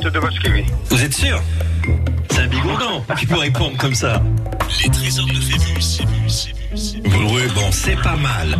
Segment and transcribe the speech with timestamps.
[0.00, 0.66] droite de Basqueville.
[0.88, 1.42] Vous êtes sûr?
[2.30, 4.22] C'est un bigourdon qui peut répondre comme ça?
[4.82, 6.02] Les trésors de Phébus.
[7.04, 8.58] Oui, bon, c'est pas mal.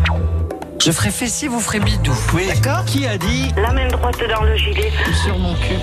[0.82, 2.12] Je ferai fessier, vous ferez bidou.
[2.34, 2.48] Oui.
[2.48, 2.84] D'accord?
[2.84, 3.52] Qui a dit?
[3.56, 4.92] La même droite dans le gilet.
[5.24, 5.74] Sur mon cul.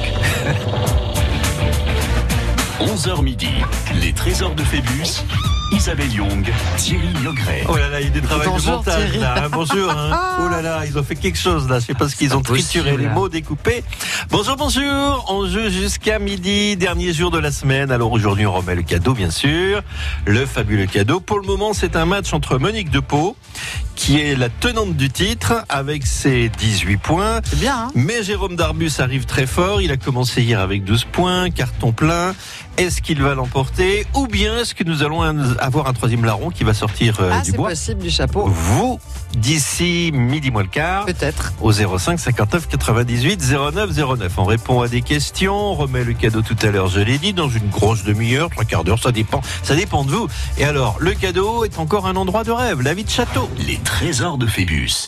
[2.80, 3.50] 11h midi,
[4.02, 5.24] les trésors de Phébus,
[5.71, 7.63] Isabelle Young, Thierry Logret.
[7.67, 9.20] Oh là là, il y a des travaux de Bonjour, montage Thierry.
[9.20, 9.36] là.
[9.43, 9.91] hein, bonjour.
[9.91, 10.17] hein.
[10.41, 11.80] Oh là là, ils ont fait quelque chose là.
[11.80, 13.84] Je sais pas ce qu'ils ont trituré possible, les mots, découpés.
[14.30, 15.25] Bonjour, bonjour.
[15.30, 17.91] On joue jusqu'à midi, dernier jour de la semaine.
[17.91, 19.81] Alors aujourd'hui, on remet le cadeau, bien sûr.
[20.25, 21.20] Le fabuleux cadeau.
[21.20, 23.36] Pour le moment, c'est un match entre Monique de Pau,
[23.95, 27.41] qui est la tenante du titre, avec ses 18 points.
[27.44, 29.81] C'est bien, hein Mais Jérôme Darbus arrive très fort.
[29.81, 32.34] Il a commencé hier avec 12 points, carton plein.
[32.77, 35.22] Est-ce qu'il va l'emporter Ou bien est-ce que nous allons
[35.59, 37.70] avoir un troisième larron qui va sortir euh, Ah, du c'est bois?
[37.70, 38.45] possible du chapeau.
[38.45, 39.00] Vous,
[39.38, 41.54] d'ici midi moins le quart, Peut-être.
[41.62, 43.42] au 05 59 98
[43.73, 44.31] 09 09.
[44.38, 47.34] On répond à des questions, on remet le cadeau tout à l'heure, je l'ai dit,
[47.34, 50.28] dans une grosse demi-heure, trois quarts d'heure, ça dépend, ça dépend de vous.
[50.58, 53.50] Et alors, le cadeau est encore un endroit de rêve, la vie de château.
[53.67, 55.08] Les trésors de Phébus.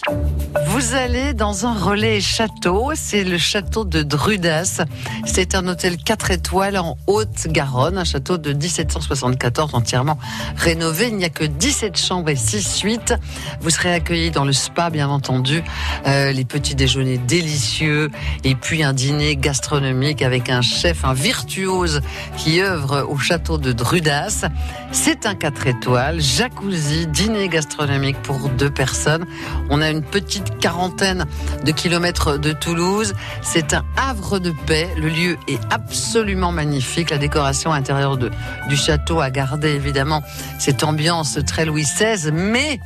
[0.68, 4.81] Vous allez dans un relais château, c'est le château de Drudas.
[5.25, 10.18] C'est un hôtel 4 étoiles en Haute-Garonne, un château de 1774 entièrement
[10.58, 11.08] rénové.
[11.08, 13.14] Il n'y a que 17 chambres et 6 suites.
[13.62, 15.64] Vous serez accueillis dans le spa, bien entendu,
[16.06, 18.09] euh, les petits déjeuners délicieux
[18.44, 22.02] et puis un dîner gastronomique avec un chef, un virtuose
[22.36, 24.45] qui œuvre au château de Drudas.
[24.92, 29.25] C'est un 4 étoiles, jacuzzi, dîner gastronomique pour deux personnes.
[29.70, 31.25] On a une petite quarantaine
[31.64, 33.14] de kilomètres de Toulouse.
[33.42, 34.90] C'est un havre de paix.
[34.97, 37.12] Le lieu est absolument magnifique.
[37.12, 40.22] La décoration intérieure du château a gardé évidemment
[40.59, 42.80] cette ambiance très Louis XVI, mais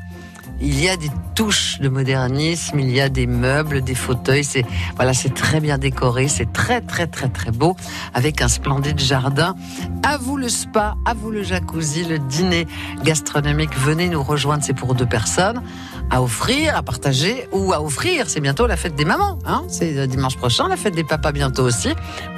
[0.64, 4.45] il y a des touches de modernisme, il y a des meubles, des fauteuils.
[4.45, 7.75] C'est voilà, c'est très bien décoré, c'est très très très très beau,
[8.14, 9.55] avec un splendide jardin.
[10.04, 12.65] À vous le spa, à vous le jacuzzi, le dîner
[13.04, 13.77] gastronomique.
[13.77, 15.61] Venez nous rejoindre, c'est pour deux personnes.
[16.14, 18.30] À offrir, à partager ou à offrir.
[18.30, 21.32] C'est bientôt la fête des mamans, hein C'est euh, dimanche prochain, la fête des papas
[21.32, 21.90] bientôt aussi.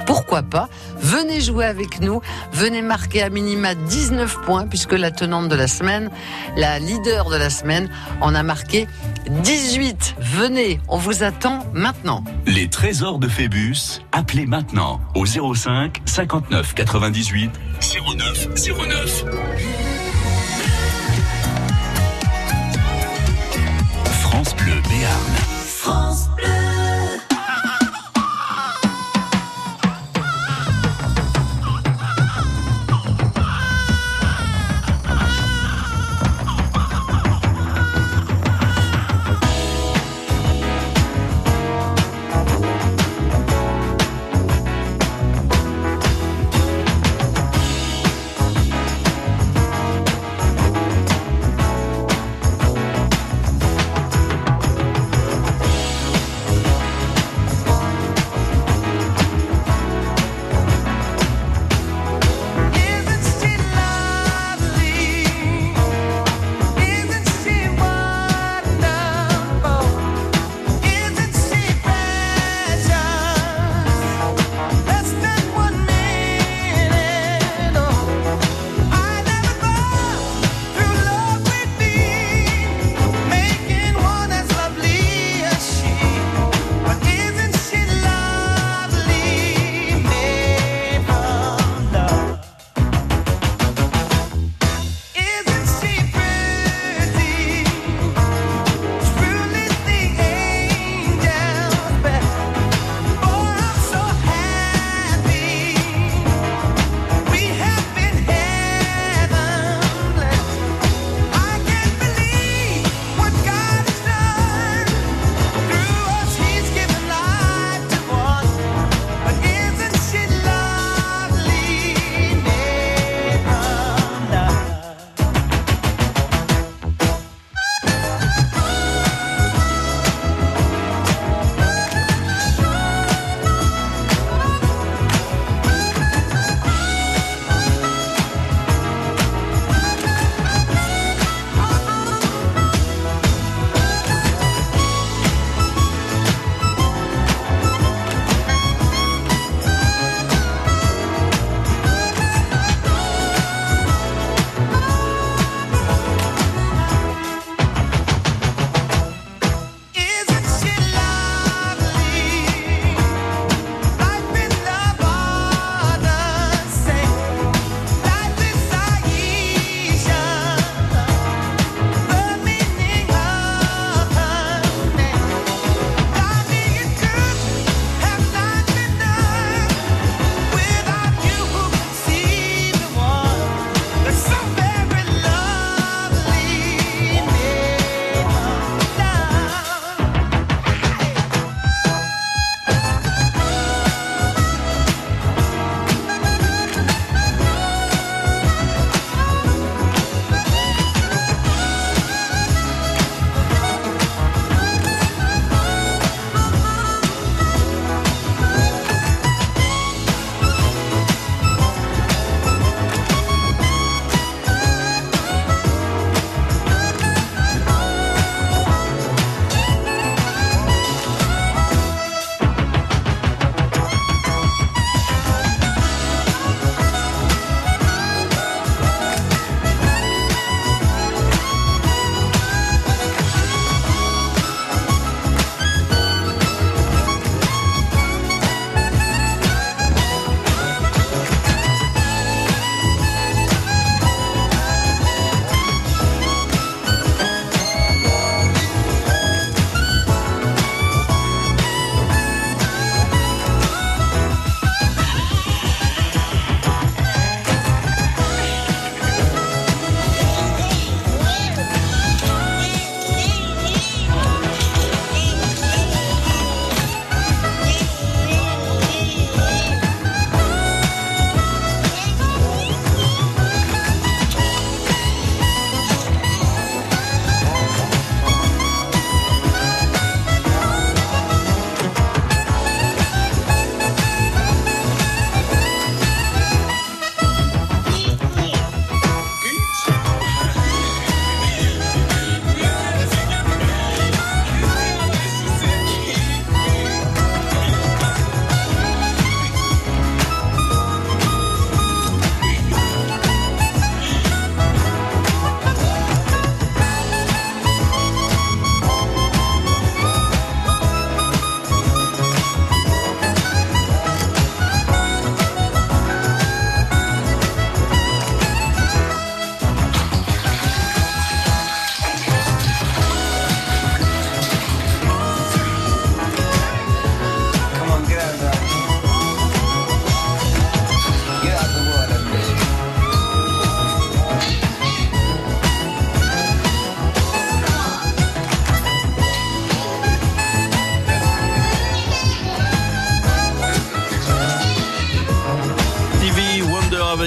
[0.06, 0.70] Pourquoi pas?
[0.98, 2.22] Venez jouer avec nous.
[2.54, 6.10] Venez marquer à minima 19 points puisque la tenante de la semaine,
[6.56, 7.90] la leader de la semaine,
[8.22, 8.86] en a marqué
[9.28, 10.16] 18.
[10.20, 12.24] Venez, on vous attend maintenant.
[12.46, 17.50] Les trésors de Phébus, appelez maintenant au 05 59 98
[18.16, 18.48] 09
[18.88, 19.24] 09.
[26.36, 26.65] Bleu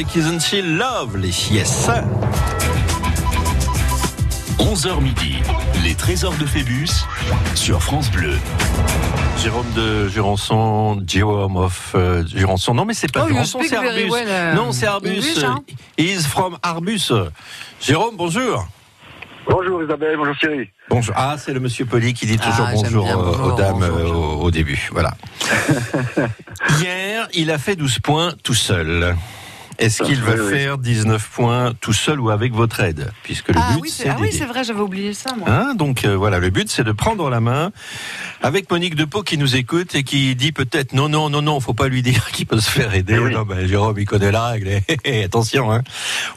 [0.09, 1.49] Avec Isn't She Lovely?
[1.51, 1.87] Yes.
[4.57, 5.35] 11h midi,
[5.83, 6.87] les trésors de Phébus
[7.53, 8.33] sur France Bleu.
[9.37, 12.73] Jérôme de Jurançon, Jérôme of euh, Jurançon.
[12.73, 14.09] Non, mais c'est pas Oh, Jurançon, c'est Arbus.
[14.09, 15.43] well, uh, non, c'est Arbus.
[15.43, 15.59] Hein?
[15.97, 17.11] He's from Arbus.
[17.79, 18.67] Jérôme, bonjour.
[19.47, 20.69] Bonjour Isabelle, bonjour Thierry.
[20.89, 21.13] Bonjour.
[21.17, 23.83] Ah, c'est le monsieur Poli qui dit toujours Ah, bonjour, bien, euh, bonjour, aux dames
[23.83, 24.41] euh, bonjour.
[24.41, 24.89] au, au début.
[24.91, 25.13] Voilà.
[26.79, 29.15] Hier, il a fait 12 points tout seul.
[29.79, 33.55] Est-ce qu'il va Oui, faire 19 points tout seul ou avec votre aide Puisque le
[33.57, 35.47] Ah but, oui, c'est ah oui, c'est vrai, j'avais oublié ça, moi.
[35.49, 37.71] Hein, donc euh, voilà, le but c'est de prendre la main
[38.41, 41.73] avec Monique Depot qui nous écoute et qui dit peut-être non non non non, faut
[41.73, 43.13] pas lui dire qu'il peut se faire aider.
[43.15, 43.33] Eh oui.
[43.33, 44.67] Non ben Jérôme il connaît la règle.
[44.67, 45.81] hé, hé, Attention hein.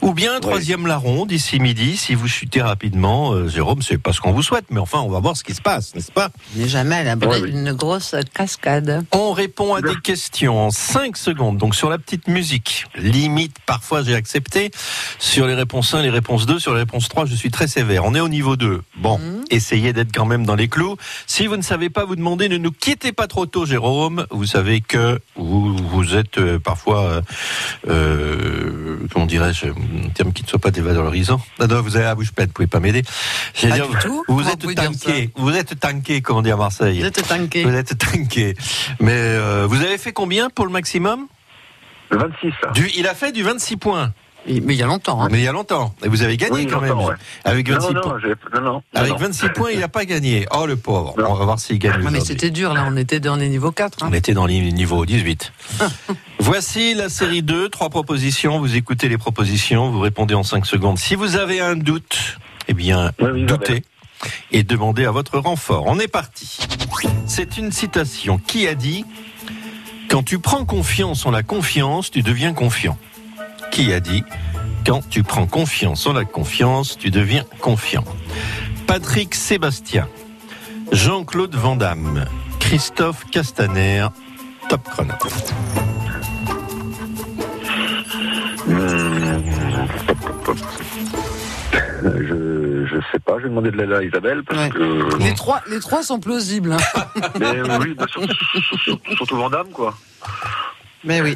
[0.01, 3.33] Ou bien troisième larron d'ici midi si vous chutez rapidement.
[3.33, 5.53] euh, Jérôme, c'est pas ce qu'on vous souhaite, mais enfin on va voir ce qui
[5.53, 7.51] se passe, n'est-ce pas Mais jamais à l'abri Ouais, oui.
[7.51, 9.03] d'une grosse cascade.
[9.11, 11.57] On répond à des questions en 5 secondes.
[11.57, 13.32] Donc sur la petite musique, limite
[13.65, 14.71] parfois j'ai accepté.
[15.19, 18.05] Sur les réponses 1, les réponses 2, sur les réponses 3, je suis très sévère.
[18.05, 18.81] On est au niveau 2.
[18.97, 19.43] Bon, Mhm.
[19.51, 20.97] essayez d'être quand même dans les clous.
[21.27, 24.25] Si vous ne savez pas, vous demandez, ne nous quittez pas trop tôt, Jérôme.
[24.31, 27.21] Vous savez que vous, vous êtes euh, parfois, euh,
[27.89, 31.41] euh, comment dirais-je, un terme qui ne soit pas dévalorisant.
[31.59, 33.03] Ah non, vous avez la bouche pleine, vous pouvez pas m'aider.
[33.61, 34.23] Pas dire, du tout.
[34.27, 36.99] Vous êtes tanké, vous êtes tanké, comme on dit à Marseille.
[36.99, 37.63] Vous êtes tanké.
[37.63, 38.55] Vous êtes tanké.
[38.99, 41.27] Mais euh, vous avez fait combien pour le maximum?
[42.11, 42.51] Le 26.
[42.73, 44.11] du, Il a fait du 26 points.
[44.45, 45.21] Mais il y a longtemps.
[45.23, 45.29] Hein.
[45.31, 45.95] Mais il y a longtemps.
[46.03, 46.99] Et vous avez gagné Oui, quand même.
[46.99, 47.13] ouais.
[47.45, 48.11] Avec 26 non, points.
[48.13, 49.17] non, j'ai- non, non, Avec non.
[49.17, 50.45] 26 points, il n'a pas gagné.
[50.51, 51.15] Oh le pauvre.
[51.17, 51.27] Non.
[51.31, 52.03] On va voir s'il gagne.
[52.05, 54.03] Ah, mais c'était dur, là, on était dans les niveaux 4.
[54.03, 54.09] hein.
[54.11, 55.53] On était dans le niveau 18.
[56.39, 58.59] Voici la série 2, trois propositions.
[58.59, 60.97] Vous écoutez les propositions, vous répondez en 5 secondes.
[60.97, 63.83] Si vous avez un doute, eh bien, Oui, oui, doutez
[64.51, 65.83] et demandez à votre renfort.
[65.87, 66.57] On est parti.
[67.27, 68.37] C'est une citation.
[68.37, 69.05] Qui a dit
[70.09, 72.97] Quand tu prends confiance en la confiance, tu deviens confiant.
[73.71, 74.23] Qui a dit
[74.85, 78.03] Quand tu prends confiance en la confiance, tu deviens confiant?
[78.87, 80.07] Patrick Sébastien,
[80.91, 82.25] Jean-Claude Van Damme,
[82.59, 84.07] Christophe Castaner,
[84.69, 85.13] Top Chrono.
[88.67, 91.32] Je
[93.11, 94.69] sais pas, je vais demander de l'aide à Isabelle parce Ouais.
[94.69, 95.17] que.
[95.19, 96.71] Les trois, les trois sont plausibles.
[96.73, 96.77] hein.
[97.39, 98.33] Mais oui, bah, surtout,
[98.77, 99.93] surtout, surtout Vandame, quoi.
[101.03, 101.35] Mais oui.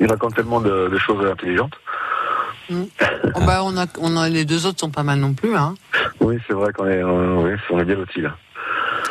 [0.00, 1.74] Il raconte tellement de, de choses intelligentes.
[2.70, 5.54] Oh, bah, on a, on a, les deux autres sont pas mal non plus.
[5.56, 5.74] Hein.
[6.20, 8.34] Oui, c'est vrai qu'on est, euh, oui, on est bien lotis là.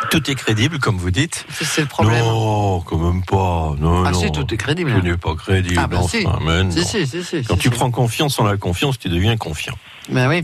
[0.09, 1.45] Tout est crédible, comme vous dites.
[1.49, 2.23] C'est le problème.
[2.25, 3.75] Non, quand même pas.
[3.79, 4.19] Non, ah non.
[4.19, 4.91] si, tout est crédible.
[4.93, 5.79] Tout n'est pas crédible.
[5.81, 6.25] Ah, bah, si.
[6.25, 6.71] non.
[6.71, 7.75] Si, si, si, si, Quand si, tu si.
[7.75, 9.75] prends confiance en la confiance, tu deviens confiant.
[10.09, 10.43] Ben oui.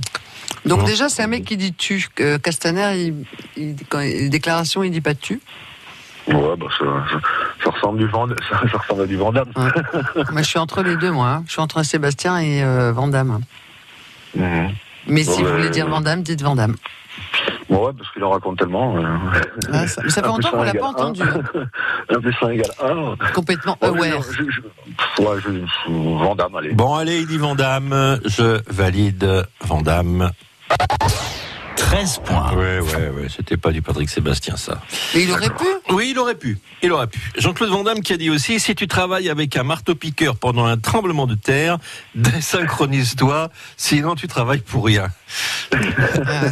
[0.66, 2.08] Donc déjà, c'est un mec qui dit tu.
[2.20, 3.25] Euh, Castaner, il,
[3.56, 5.39] il- quand il, déclaration, il dit pas tu.
[6.27, 7.20] Ouais, bah, ça, ça,
[7.63, 8.10] ça ressemble du
[8.50, 9.48] ça, ça ressemble à du Vandame.
[9.56, 11.30] moi, je suis entre les deux, moi.
[11.30, 11.44] hein.
[11.48, 12.92] Je suis entre Sébastien et euh.
[14.36, 14.72] Mhm.
[15.08, 16.74] Mais Bon, si vous voulez dire Vandamme, dites Vandamme.
[16.74, 16.77] Bon,
[17.70, 18.98] ouais, parce qu'il en raconte tellement.
[18.98, 19.04] euh.
[19.72, 21.22] Ah, ça, mais ça fait longtemps qu'on un l'a pas entendu.
[21.54, 21.60] un.
[21.60, 21.66] hein.
[22.10, 23.16] Un plus un égale un.
[23.34, 24.20] Complètement Ouais, mais aware.
[24.20, 25.92] non, je, je, pff, ouais, je,
[26.24, 26.74] Vandame, allez.
[26.74, 28.20] Bon, allez, il dit Vandamme.
[28.26, 30.32] Je valide Vandamme.
[31.77, 32.53] 13 points.
[32.53, 33.27] Ouais, ouais, ouais.
[33.34, 34.81] C'était pas du Patrick Sébastien, ça.
[35.15, 35.65] Mais il aurait pu.
[35.89, 36.57] Oui, il aurait pu.
[36.84, 37.19] Il aurait pu.
[37.38, 40.77] Jean-Claude Van Damme qui a dit aussi, si tu travailles avec un marteau-piqueur pendant un
[40.77, 41.77] tremblement de terre,
[42.15, 45.07] désynchronise-toi, sinon tu travailles pour rien.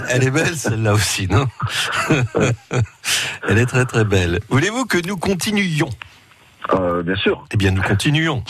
[0.10, 1.48] Elle est belle celle-là aussi, non?
[3.48, 4.39] Elle est très très belle.
[4.50, 5.89] Voulez-vous que nous continuions?
[6.74, 7.46] Euh, bien sûr.
[7.51, 8.44] Eh bien, nous continuons.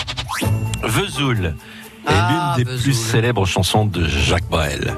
[0.83, 1.53] Vesoul est
[2.07, 2.83] Ah, l'une des Vesoul.
[2.83, 4.95] plus célèbres chansons de Jacques Brel.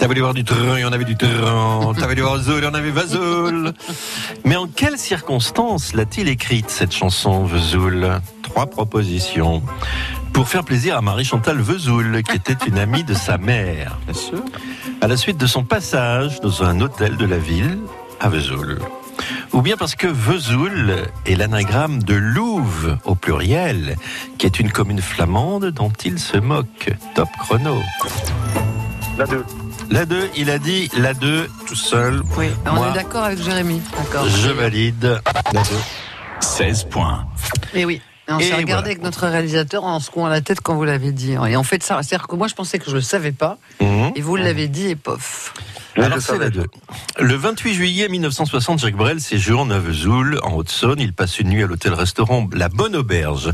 [0.00, 1.92] T'as voulu voir du train, il y en avait du train.
[1.94, 3.74] T'as voulu voir Zoul, il y en avait Vazoul.
[4.46, 8.08] Mais en quelles circonstances l'a-t-il écrite, cette chanson, Vesoul?
[8.42, 9.62] Trois propositions.
[10.32, 13.98] Pour faire plaisir à Marie-Chantal Vesoul, qui était une amie de sa mère.
[14.06, 14.42] Bien sûr.
[15.02, 17.78] À la suite de son passage dans un hôtel de la ville,
[18.20, 18.78] à Vesoul.
[19.52, 20.94] Ou bien parce que Vesoul
[21.26, 23.96] est l'anagramme de Louve, au pluriel,
[24.38, 26.90] qui est une commune flamande dont il se moque.
[27.14, 27.76] Top chrono.
[29.18, 29.44] La 2.
[29.90, 32.22] La 2, il a dit la 2 tout seul.
[32.38, 33.82] Oui, on Moi, est d'accord avec Jérémy.
[33.96, 34.24] D'accord.
[34.28, 35.20] Je valide
[35.52, 35.68] la 2.
[36.40, 37.26] 16 points.
[37.74, 38.00] Et oui.
[38.30, 38.78] Et on s'est regardé voilà.
[38.86, 41.32] avec notre réalisateur en secouant la tête quand vous l'avez dit.
[41.32, 43.58] Et en fait, ça, c'est-à-dire que moi, je pensais que je le savais pas.
[43.80, 44.12] Mhm.
[44.14, 45.52] Et vous l'avez dit et pof.
[45.96, 46.50] Alors c'est la savais.
[46.50, 46.66] 2.
[47.20, 51.00] Le 28 juillet 1960, Jacques Brel séjourne à Vesoul, en Haute-Saône.
[51.00, 53.50] Il passe une nuit à l'hôtel-restaurant La Bonne Auberge.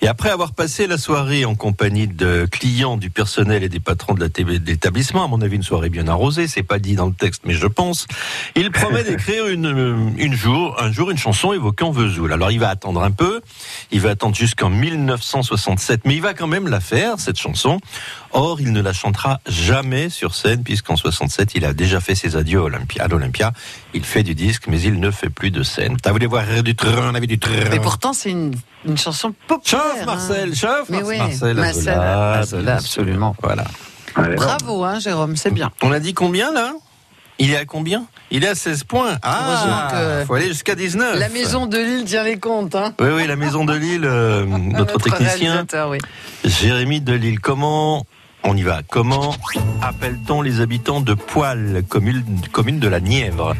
[0.00, 4.14] Et après avoir passé la soirée en compagnie de clients, du personnel et des patrons
[4.14, 4.30] de
[4.66, 7.54] l'établissement, à mon avis une soirée bien arrosée, c'est pas dit dans le texte, mais
[7.54, 8.06] je pense,
[8.54, 12.32] il promet d'écrire une, une jour, un jour une chanson évoquant Vesoul.
[12.32, 13.40] Alors il va attendre un peu,
[13.90, 17.80] il va attendre jusqu'en 1967, mais il va quand même la faire, cette chanson.
[18.32, 22.36] Or, il ne la chantera jamais sur scène, puisqu'en 67, il a déjà fait ses
[22.36, 23.52] adieux à Olympia- à l'Olympia.
[23.94, 25.96] Il fait du disque, mais il ne fait plus de scène.
[25.96, 27.70] T'as voulu voir du train, on avait du train.
[27.70, 28.52] Mais pourtant, c'est une,
[28.84, 29.82] une chanson populaire.
[29.82, 30.04] Chauffe, hein.
[30.06, 33.34] Marcel, chauffe, Mais oui, Marcel, Marcel, Azoulay, Azoulay, absolument.
[33.42, 33.64] Voilà.
[34.16, 35.70] Allez, Bravo, hein, Jérôme, c'est bien.
[35.80, 36.74] On a dit combien, là?
[37.40, 39.16] Il est à combien Il est à 16 points.
[39.22, 41.18] Ah, que- faut aller jusqu'à 19.
[41.18, 42.74] La maison de Lille tient les comptes.
[42.74, 42.92] Hein.
[43.00, 45.66] Oui, oui, la maison de Lille, euh, notre technicien.
[45.88, 45.98] oui.
[46.44, 48.04] Jérémy de Lille, comment
[48.44, 48.82] on y va?
[48.88, 49.34] Comment
[49.82, 53.54] appelle-t-on les habitants de Poil, commune, commune de la Nièvre?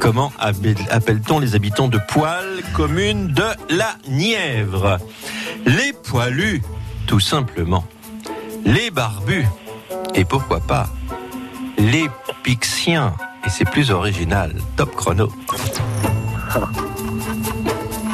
[0.00, 4.98] Comment appelle- appelle-t-on les habitants de Poil, commune de la Nièvre?
[5.64, 6.60] Les poilus,
[7.06, 7.84] tout simplement.
[8.64, 9.46] Les barbus,
[10.14, 10.88] et pourquoi pas
[11.90, 12.08] Les
[12.42, 14.54] pixiens, et c'est plus original.
[14.76, 15.32] Top chrono.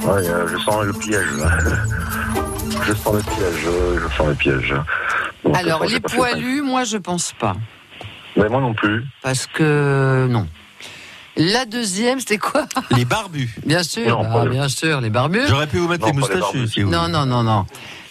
[0.05, 1.27] Ouais, euh, je sens le piège.
[1.39, 1.51] là.
[2.87, 3.65] je sens le piège.
[3.67, 4.75] euh, Je sens le piège.
[5.55, 7.55] Alors, les poilus, moi, je pense pas.
[8.37, 9.05] Mais moi non plus.
[9.23, 10.47] Parce que, non.
[11.37, 12.65] La deuxième, c'était quoi?
[12.97, 13.51] Les barbus.
[13.67, 15.47] Bien sûr, Non, bah, le- bien sûr, les barbus.
[15.49, 16.69] J'aurais pu vous mettre Non, les moustachus barbus.
[16.69, 17.65] si vous Non, non, non, non.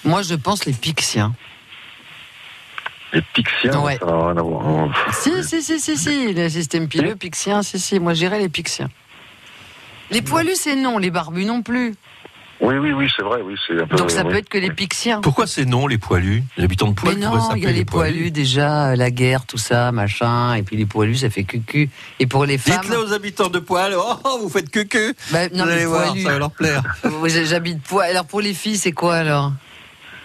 [0.06, 1.34] Moi, je pense les pixiens.
[3.14, 3.98] Les pixiens, Ouais.
[4.00, 4.64] ça n'a rien à voir.
[5.14, 6.34] Si, si, si, si, si.
[6.34, 8.00] Le système pileux, pixiens, si, si.
[8.00, 8.90] Moi, j'irais les pixiens.
[10.12, 10.98] Les poilus, c'est non.
[10.98, 11.94] Les barbus non plus.
[12.60, 13.42] Oui, oui, oui, c'est vrai.
[13.46, 13.96] Oui, c'est un peu.
[13.98, 14.32] Donc, ça oui.
[14.32, 15.22] peut être que les pixiens.
[15.22, 16.44] Pourquoi c'est non les poilus?
[16.58, 19.46] Les habitants de Mais Poil pourraient non, il y a les poilus, déjà, la guerre,
[19.46, 20.56] tout ça, machin.
[20.56, 21.90] Et puis les poilus, ça fait cucu.
[22.20, 22.82] Et pour les femmes.
[22.82, 26.08] Dites-le aux habitants de Poil, oh, vous faites cucu Bah, non, Vous mais allez voir,
[26.08, 26.24] poilus.
[26.24, 26.82] ça va leur plaire.
[27.46, 28.10] J'habite poil.
[28.10, 29.52] Alors, pour les filles, c'est quoi alors?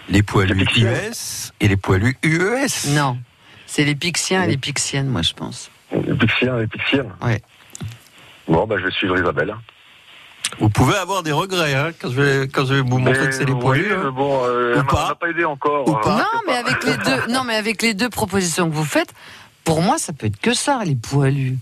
[0.08, 0.66] Les poilus.
[0.76, 2.88] US et les poilus UES.
[2.90, 3.18] Non.
[3.66, 5.70] C'est les pixiens et les pixiennes, moi, je pense.
[5.92, 7.10] Les pixiens, les pixiennes.
[7.22, 7.40] Ouais.
[8.48, 9.54] Bon, bah, je vais suivre Isabelle.
[10.58, 13.26] Vous pouvez avoir des regrets hein, quand, je vais, quand je vais vous montrer Mais,
[13.28, 13.86] que c'est les oui, poilus.
[13.88, 14.10] mais hein.
[14.14, 15.14] bon, euh, Ou pas.
[15.18, 15.88] pas aidé encore.
[15.88, 16.18] Ou pas.
[16.18, 19.14] je Non, mais avec les deux, non, mais avec les deux propositions que vous faites,
[19.64, 21.56] pour moi, ça peut être que ça, les poilus.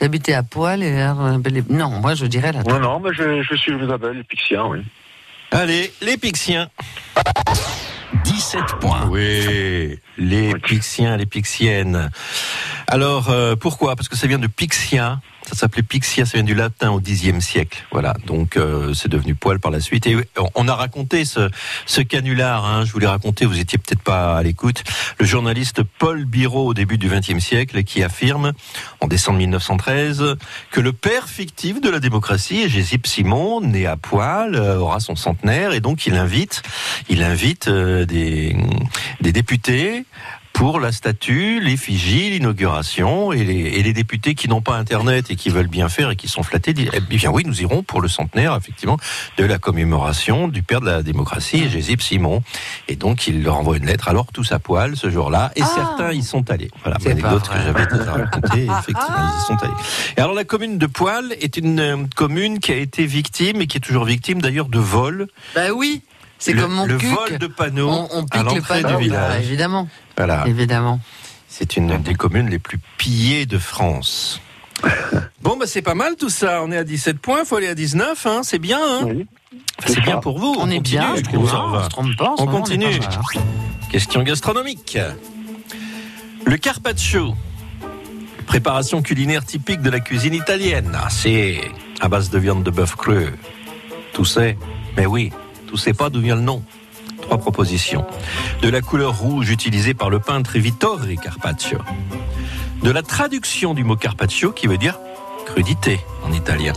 [0.00, 2.62] J'habitais à poil et euh, les- non, moi, je dirais la.
[2.64, 4.80] Non, non, mais je, je vais suivre Isabelle, les pixiens, oui.
[5.52, 6.68] Allez, les pixiens.
[8.24, 9.06] 17 points.
[9.10, 12.10] Oui, les pixiens, les pixiennes.
[12.86, 13.96] Alors, euh, pourquoi?
[13.96, 15.20] Parce que ça vient de pixia.
[15.48, 17.84] Ça s'appelait pixia, ça vient du latin au Xe siècle.
[17.92, 20.06] Voilà, donc euh, c'est devenu poil par la suite.
[20.08, 21.48] Et on- on a raconté ce,
[21.86, 24.82] ce canular, hein, je vous l'ai raconté, vous étiez peut-être pas à l'écoute.
[25.20, 28.52] Le journaliste Paul Biro au début du XXe siècle qui affirme,
[29.00, 30.36] en décembre 1913,
[30.72, 35.14] que le père fictif de la démocratie, Égésip Simon, né à poil, euh, aura son
[35.14, 36.62] centenaire et donc il invite,
[37.08, 38.56] il invite euh, des,
[39.20, 40.04] des députés
[40.56, 45.36] pour la statue, l'effigie, l'inauguration, et les, et les députés qui n'ont pas Internet et
[45.36, 48.00] qui veulent bien faire et qui sont flattés disent, eh bien oui, nous irons pour
[48.00, 48.96] le centenaire, effectivement,
[49.36, 52.42] de la commémoration du père de la démocratie, Égésip Simon.
[52.88, 55.70] Et donc, il leur envoie une lettre, alors tous à poil, ce jour-là, et Ah.
[55.74, 56.70] certains y sont allés.
[56.82, 59.74] Voilà, C'est l'anecdote pas que j'avais déjà racontée, effectivement, ils y sont allés.
[60.16, 63.66] Et alors, la commune de Poil est une euh, commune qui a été victime, et
[63.66, 65.26] qui est toujours victime d'ailleurs, de vols.
[65.54, 66.00] Bah oui,
[66.38, 67.08] c'est comme mon Le cuc.
[67.10, 68.88] vol de panneaux on, on à pique le l'entrée panneau.
[68.88, 69.44] du Bah, village.
[69.46, 70.44] évidemment, Voilà.
[70.46, 71.00] évidemment.
[71.48, 74.40] C'est une des communes les plus pillées de France.
[75.42, 76.60] Bon, bah c'est pas mal tout ça.
[76.64, 78.40] On est à 17 points, faut aller à 19, hein.
[78.42, 78.80] c'est bien.
[78.82, 79.26] Hein Oui.
[79.86, 80.56] C'est bien pour vous.
[80.58, 81.48] On, est continue, bien, je trouve.
[81.48, 82.34] ça on se trompe pas.
[82.38, 82.98] On moment, continue.
[82.98, 83.42] pas hein.
[83.92, 84.98] Question gastronomique.
[86.44, 87.34] Le carpaccio,
[88.46, 90.90] préparation culinaire typique de la cuisine italienne.
[91.00, 91.60] Ah, c'est
[92.00, 93.32] à base de viande de bœuf creux.
[94.12, 94.58] Tout sait,
[94.96, 95.30] mais oui,
[95.66, 96.62] tout sait pas d'où vient le nom.
[97.22, 98.04] Trois propositions.
[98.62, 101.78] De la couleur rouge utilisée par le peintre Vittore Carpaccio.
[102.82, 104.98] De la traduction du mot carpaccio qui veut dire
[105.46, 106.72] crudité en italien.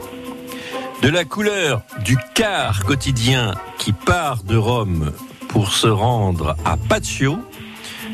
[1.02, 5.12] De la couleur du car quotidien qui part de Rome
[5.50, 7.40] pour se rendre à Paccio.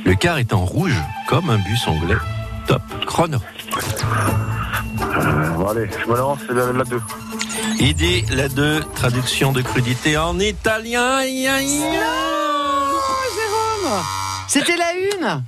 [0.05, 2.17] Le car est en rouge comme un bus anglais.
[2.67, 3.37] Top chrono.
[4.99, 7.01] Euh, bon, allez, je me lance, la 2.
[7.79, 11.17] Il dit la 2, traduction de crudité en italien.
[11.17, 11.49] Aïe.
[14.47, 15.43] C'était la une.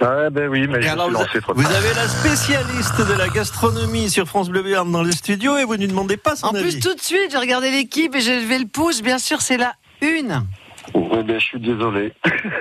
[0.00, 3.28] Ah, ben oui, mais je alors, suis lancé trop vous avez la spécialiste de la
[3.28, 6.48] gastronomie sur France Bleu Béarn dans le studio et vous ne lui demandez pas son
[6.48, 6.64] En avis.
[6.64, 9.00] plus, tout de suite, j'ai regardé l'équipe et j'ai levé le pouce.
[9.02, 10.42] Bien sûr, c'est la une.
[10.94, 12.12] Oui, ben, je suis désolé.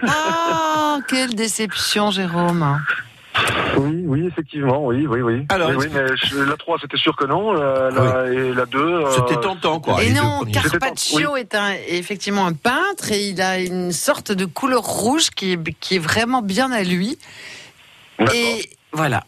[0.07, 2.79] Ah, quelle déception, Jérôme.
[3.77, 5.45] Oui, oui, effectivement, oui, oui, oui.
[5.49, 6.07] Alors, oui, oui, est-ce mais
[6.43, 7.51] je- la 3, c'était sûr que non.
[7.53, 8.79] La, la- Et la 2.
[8.79, 10.01] euh, C'était tentant, quoi.
[10.03, 10.41] Et non.
[10.51, 15.29] Carpaccio est un, est effectivement un peintre et il a une sorte de couleur rouge
[15.31, 17.17] qui est, qui est vraiment bien à lui.
[18.33, 19.23] Et voilà.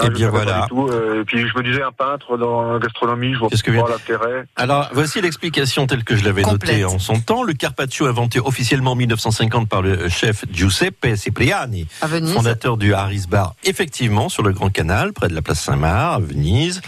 [0.00, 0.66] Ah, Eh bien, voilà.
[0.68, 3.62] tout, euh, et puis je me disais, un peintre dans la gastronomie, je vois Qu'est-ce
[3.62, 4.46] que l'intérêt.
[4.56, 7.42] Alors, voici l'explication telle que je l'avais notée en son temps.
[7.42, 11.86] Le carpaccio inventé officiellement en 1950 par le chef Giuseppe Cipriani,
[12.34, 16.18] fondateur du Harris Bar, effectivement, sur le Grand Canal, près de la place Saint-Marc, à
[16.20, 16.80] Venise.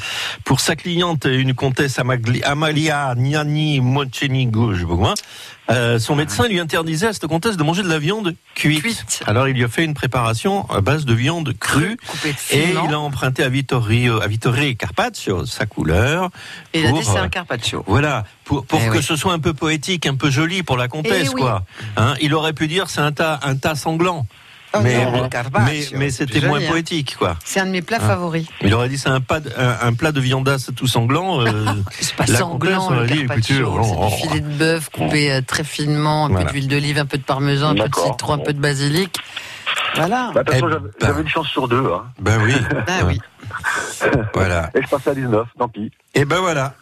[0.45, 5.15] Pour sa cliente, une comtesse Amalia Niani Mocenigo, je sais pas comment,
[5.71, 8.81] euh, son médecin lui interdisait à cette comtesse de manger de la viande cuite.
[8.81, 9.23] Cuite.
[9.27, 11.97] Alors, il lui a fait une préparation à base de viande crue.
[12.51, 16.31] Et il a emprunté à Vittorio, à Vittore Carpaccio sa couleur.
[16.75, 17.85] Et il a dit c'est euh, un carpaccio.
[17.87, 19.03] voilà, pour, pour Eh que oui.
[19.03, 21.41] ce soit un peu poétique, un peu joli pour la comtesse, Eh oui.
[21.43, 21.65] quoi.
[21.97, 24.27] Hein, il aurait pu dire c'est un tas, un tas sanglant.
[24.73, 25.29] Oh mais, non,
[25.97, 26.69] mais, c'était moins hein.
[26.69, 27.37] poétique, quoi.
[27.45, 28.07] C'est un de mes plats Hein.
[28.07, 28.47] favoris.
[28.63, 31.41] Il aurait dit c'est un, plat de viandasse tout sanglant.
[31.45, 31.51] euh,
[32.01, 33.57] C'est pas La sanglant le aurait dit, carpaccio.
[33.57, 34.17] écoutez, C'est oh, du oh.
[34.29, 36.47] filet de bœuf coupé euh, très finement, un Voilà.
[36.47, 39.17] peu d'huile d'olive, un peu de parmesan, un peu de citron, un peu de basilic.
[39.97, 40.31] Voilà.
[40.35, 40.91] Bah, de toute façon, Eh j'avais- ben.
[41.07, 41.87] j'avais une chance sur deux.
[41.93, 42.05] Hein.
[42.21, 42.55] ben oui.
[42.87, 43.21] Ah oui.
[44.35, 44.71] Voilà.
[44.75, 45.91] Et je passais à 19, tant pis.
[46.15, 46.75] Et ben voilà.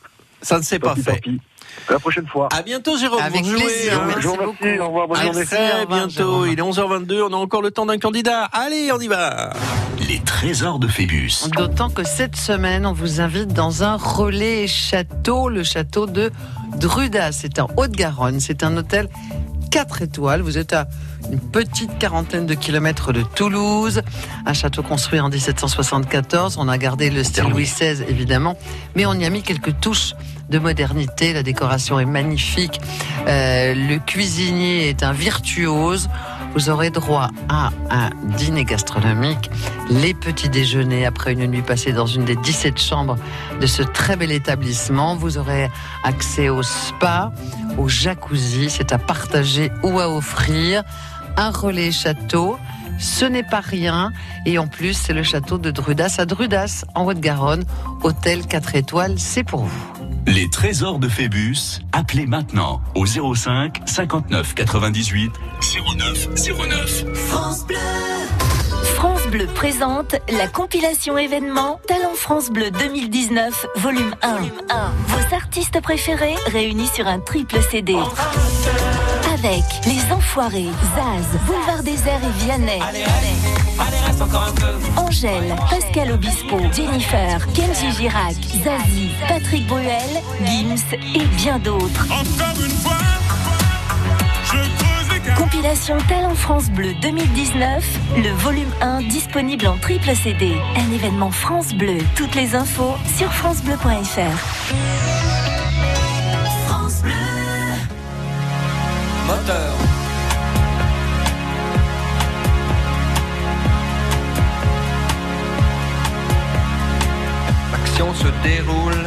[0.43, 1.21] Ça ne s'est pas pis, tant fait.
[1.21, 1.41] pis.
[1.89, 2.49] À la prochaine fois.
[2.53, 3.21] À bientôt, Jérôme.
[3.21, 4.07] Avec rejouez, plaisir, hein.
[4.09, 4.83] merci beaucoup.
[4.83, 5.45] Au revoir, bonne À journée.
[5.45, 6.47] très bientôt.
[6.47, 7.23] Il est 11h22.
[7.29, 8.45] On a encore le temps d'un candidat.
[8.53, 9.51] Allez, on y va.
[10.09, 11.49] Les trésors de Phébus.
[11.57, 16.31] D'autant que cette semaine, on vous invite dans un relais château, le château de
[16.77, 17.33] Drudas.
[17.33, 18.41] C'est en Haute-Garonne.
[18.41, 19.09] C'est un hôtel
[19.71, 20.41] 4 étoiles.
[20.43, 20.87] Vous êtes à
[21.31, 24.03] une petite quarantaine de kilomètres de Toulouse.
[24.47, 26.57] Un château construit en 1774.
[26.59, 28.57] On a gardé le style Louis XVI, évidemment,
[28.95, 30.15] mais on y a mis quelques touches
[30.49, 31.33] de modernité.
[31.33, 32.81] La décoration est magnifique.
[33.27, 36.09] Euh, le cuisinier est un virtuose.
[36.55, 39.51] Vous aurez droit à un dîner gastronomique,
[39.91, 43.17] les petits déjeuners après une nuit passée dans une des 17 chambres
[43.61, 45.15] de ce très bel établissement.
[45.15, 45.69] Vous aurez
[46.05, 47.33] accès au spa,
[47.77, 50.83] au jacuzzi, c'est à partager ou à offrir.
[51.37, 52.59] Un relais château,
[52.99, 54.13] ce n'est pas rien.
[54.47, 57.65] Et en plus, c'est le château de Drudas à Drudas, en Haute-Garonne.
[58.03, 59.93] Hôtel 4 étoiles, c'est pour vous.
[60.27, 61.81] Les trésors de Phébus.
[61.93, 65.33] Appelez maintenant au 05 59 98
[65.97, 67.05] 09 09.
[67.15, 67.79] France Bleu.
[68.95, 74.37] France Bleu présente la compilation événement Talent France Bleu 2019, volume 1.
[75.07, 77.95] Vos artistes préférés réunis sur un triple CD.
[79.39, 82.81] Avec Les Enfoirés, Zaz, Boulevard Désert et Vianney.
[84.97, 92.07] Angèle, Pascal Obispo, Jennifer, Kenji Girac, Zazie, Patrick Bruel, Gims et bien d'autres.
[95.37, 97.85] Compilation Talent France Bleu 2019,
[98.17, 100.57] le volume 1 disponible en triple CD.
[100.77, 101.99] Un événement France Bleu.
[102.17, 105.18] Toutes les infos sur francebleu.fr.
[109.29, 109.75] Moteur.
[117.71, 119.05] L'action se déroule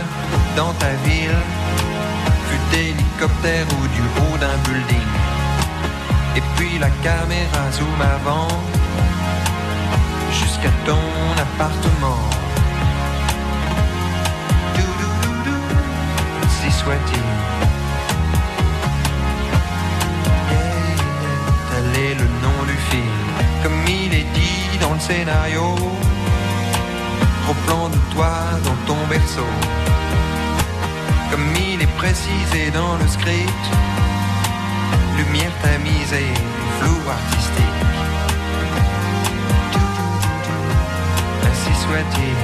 [0.56, 1.42] dans ta ville,
[2.50, 5.10] vue d'hélicoptère ou du haut d'un building.
[6.36, 8.48] Et puis la caméra zoom avant,
[10.32, 12.30] jusqu'à ton appartement.
[16.62, 17.71] Si soit-il.
[22.02, 23.28] Est le nom du film,
[23.64, 25.76] comme il est dit dans le scénario.
[27.44, 28.34] Gros plan de toi
[28.64, 29.52] dans ton berceau,
[31.30, 33.66] comme il est précisé dans le script.
[35.18, 36.34] Lumière tamisée,
[36.80, 37.80] flou artistique.
[41.48, 42.40] Ainsi soit-il.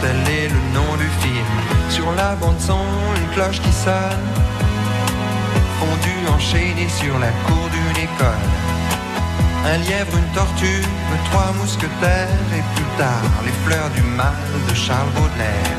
[0.00, 1.52] Tel est le nom du film.
[1.88, 2.84] Sur la bande son,
[3.16, 4.41] une cloche qui sonne.
[5.82, 8.46] Fondu, enchaîné sur la cour d'une école.
[9.66, 10.84] Un lièvre, une tortue,
[11.28, 14.32] trois mousquetaires et plus tard les fleurs du mal
[14.68, 15.78] de Charles Baudelaire.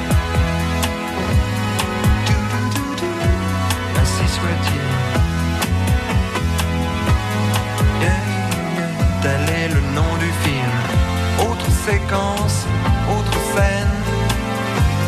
[4.02, 4.88] Ainsi soit-il.
[9.22, 10.74] Tel est le nom du film?
[11.50, 12.66] Autre séquence,
[13.18, 13.96] autre scène.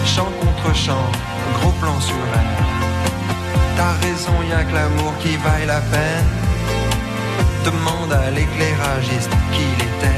[0.06, 1.12] Chant contre chant,
[1.60, 2.75] gros plan sur elle.
[3.78, 6.28] T'as raison, y a que l'amour qui vaille la peine.
[7.66, 10.15] Demande à l'éclairagiste qui il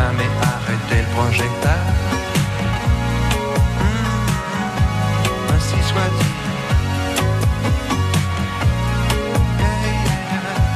[0.00, 1.84] jamais arrêté le projecteur.
[3.80, 6.34] Hmm, ainsi soit-il.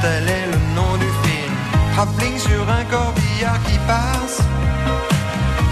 [0.01, 1.53] Tel est le nom du film.
[1.93, 4.39] Travelling sur un corbillard qui passe,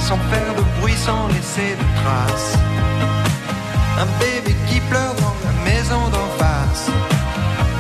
[0.08, 2.56] sans faire de bruit, sans laisser de traces.
[4.04, 6.86] Un bébé qui pleure dans la maison d'en face.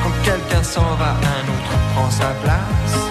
[0.01, 3.02] Quand quelqu'un s'en va, un autre prend sa place.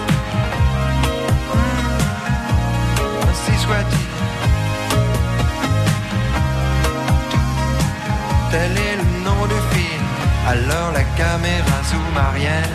[8.51, 10.05] Tel est le nom du film.
[10.47, 12.69] Alors la caméra zoom arrière.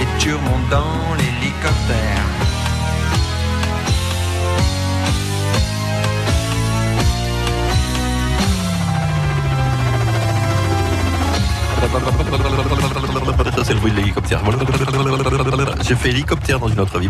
[0.00, 2.24] Et tu remontes dans l'hélicoptère.
[13.56, 14.40] Ça, c'est le bruit de l'hélicoptère.
[15.82, 17.08] J'ai fait hélicoptère dans une autre vie.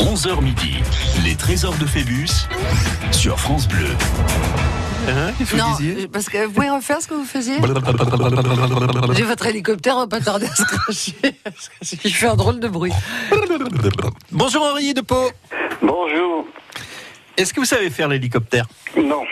[0.00, 0.76] 11h midi,
[1.24, 2.28] les trésors de Phébus
[3.12, 3.86] sur France Bleu.
[5.08, 7.56] Hein, que vous Non, disiez parce que vous pouvez refaire ce que vous faisiez?
[9.14, 11.14] J'ai votre hélicoptère va pas tarder à se cracher.
[12.00, 12.92] qu'il fait un drôle de bruit.
[14.30, 15.30] Bonjour Henri de Pau.
[15.82, 16.46] Bonjour.
[17.36, 18.66] Est-ce que vous savez faire l'hélicoptère?
[18.96, 19.22] Non.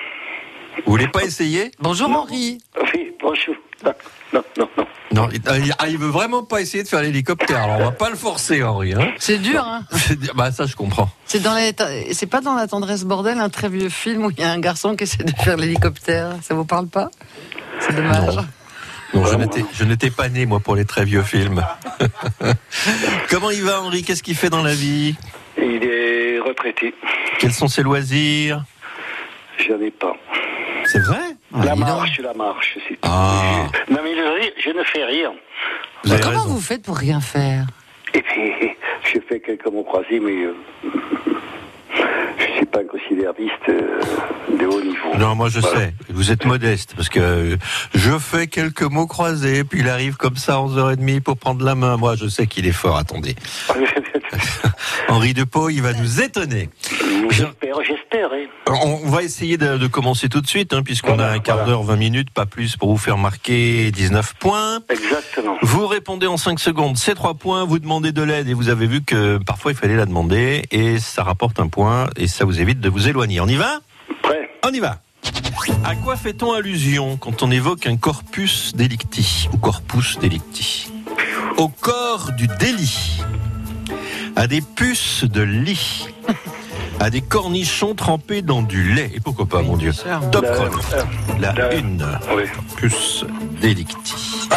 [0.85, 1.71] Vous voulez pas essayer?
[1.79, 2.59] Bonjour Henri.
[2.95, 3.55] Oui, bonjour.
[3.85, 3.93] Non,
[4.33, 4.87] non, non, non.
[5.13, 5.41] Non, il,
[5.79, 7.63] ah, il veut vraiment pas essayer de faire l'hélicoptère.
[7.63, 8.93] Alors on va pas le forcer Henri.
[8.95, 9.85] Hein C'est dur, hein
[10.35, 11.09] bah ça je comprends.
[11.25, 11.71] C'est dans la...
[12.13, 14.59] c'est pas dans la tendresse bordel, un très vieux film où il y a un
[14.59, 16.37] garçon qui essaie de faire l'hélicoptère.
[16.43, 17.11] Ça vous parle pas?
[17.81, 18.37] C'est dommage.
[19.15, 21.65] Non, je n'étais, je n'étais pas né, moi, pour les très vieux films.
[23.31, 24.03] Comment il va, Henri?
[24.03, 25.15] Qu'est-ce qu'il fait dans la vie?
[25.57, 26.95] Il est retraité.
[27.39, 28.65] Quels sont ses loisirs?
[29.67, 30.15] J'en ai pas.
[30.85, 31.36] C'est vrai?
[31.65, 31.89] La dis donc.
[31.89, 33.01] marche, la marche, c'est tout.
[33.11, 33.67] Ah.
[33.91, 35.33] Non, mais le rire, je ne fais rien.
[36.05, 36.49] Vous avez Comment raison.
[36.55, 37.65] vous faites pour rien faire?
[38.15, 38.53] Et puis,
[39.13, 40.55] je fais quelques mots croisés, mais euh,
[42.39, 44.01] je suis pas un conciliariste euh,
[44.59, 45.17] de haut niveau.
[45.19, 45.79] Non, moi je Voilà.
[45.79, 47.57] sais, vous êtes modeste, parce que euh,
[47.95, 51.75] je fais quelques mots croisés, puis il arrive comme ça à 11h30 pour prendre la
[51.75, 51.97] main.
[51.97, 53.35] Moi je sais qu'il est fort, attendez.
[55.09, 56.69] Henri de Pau, il va nous étonner.
[57.31, 58.29] j'espère, j'espère.
[58.33, 58.75] hein.
[58.83, 61.57] On va essayer de, de commencer tout de suite, hein, puisqu'on Voilà, a un quart
[61.59, 61.71] voilà.
[61.73, 64.81] d'heure, 20 minutes, pas plus, pour vous faire marquer 19 points.
[64.91, 65.57] Exactement.
[65.63, 68.87] Vous répondez en 5 secondes, c'est 3 points, vous demandez de l'aide et vous avez
[68.87, 71.86] vu que parfois il fallait la demander et ça rapporte un point
[72.17, 73.41] et ça vous évite de vous éloigner.
[73.41, 73.81] On y va
[74.23, 75.01] Prêt On y va.
[75.85, 80.91] À quoi fait-on allusion quand on évoque un corpus delicti ou corpus delicti
[81.57, 83.21] Au corps du délit,
[84.37, 86.09] à des puces de lit,
[87.01, 89.11] à des cornichons trempés dans du lait.
[89.15, 89.93] Et pourquoi pas, mon Dieu.
[90.33, 90.79] Top La- chrono.
[91.41, 92.45] La la- une, Oui.
[92.77, 93.25] puce
[93.61, 94.49] delicti.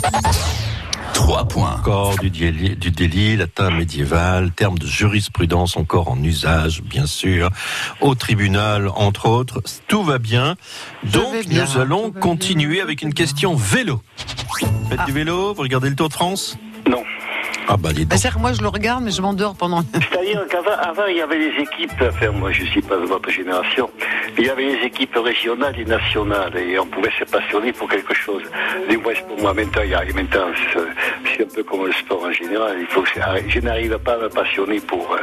[1.19, 1.82] 3 points.
[1.84, 7.49] Corps du délit, du délit, latin médiéval, terme de jurisprudence encore en usage, bien sûr,
[7.99, 9.62] au tribunal, entre autres.
[9.89, 10.55] Tout va bien.
[11.03, 14.01] Donc, bien, nous allons continuer bien, avec une question vélo.
[14.89, 16.58] Faites du vélo Vous regardez le Tour de France?
[16.89, 17.03] Non.
[17.67, 19.84] Ah bah, dis Bah, que moi je le regarde, mais je m'endors pendant.
[19.93, 23.29] C'est-à-dire qu'avant, avant, il y avait les équipes, enfin, moi, je suis pas de votre
[23.29, 23.89] génération,
[24.39, 28.13] il y avait les équipes régionales et nationales, et on pouvait se passionner pour quelque
[28.13, 28.43] chose.
[28.89, 30.47] Du moins, pour moi, maintenant, il y a, maintenant,
[31.36, 32.78] c'est un peu comme le sport en général.
[32.80, 33.04] Il faut
[33.47, 35.17] je n'arrive pas à me passionner pour euh,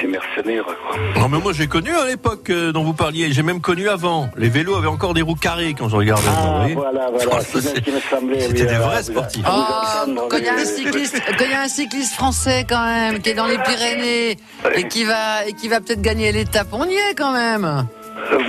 [0.00, 0.96] ces mercenaires, quoi.
[1.20, 4.30] Non, mais moi j'ai connu à l'époque euh, dont vous parliez, j'ai même connu avant.
[4.36, 6.28] Les vélos avaient encore des roues carrées quand je regardais.
[6.28, 8.40] Ah, voilà, voilà, c'est bien ce qui me semblait.
[8.40, 9.44] C'était oui, des vrais sportifs.
[9.46, 9.62] Oh,
[10.28, 14.36] quand il y y a un cycliste français quand même, qui est dans les Pyrénées
[14.74, 17.86] et qui va et qui va peut-être gagner l'étape, on y est quand même.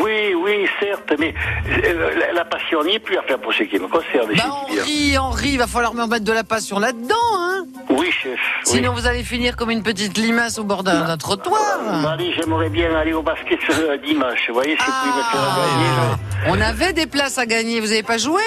[0.02, 1.34] Oui, oui, certes, mais
[1.68, 4.32] euh, la, la passion n'y est plus à faire pour ce qui me concerne.
[4.36, 4.44] Bah.
[4.50, 7.64] Henri, Henri, il va falloir me remettre de la passion là-dedans, hein.
[7.90, 8.34] Oui, chef.
[8.34, 8.38] oui.
[8.64, 11.60] Sinon vous allez finir comme une petite limace au bord d'un d'un Bah, trottoir.
[12.12, 14.46] allez, j'aimerais bien aller au basket ce euh, dimanche.
[14.48, 15.58] Vous voyez, c'est plus me faire Ah,
[16.46, 16.58] gagner.
[16.58, 18.42] on avait des places à gagner, vous avez pas joué?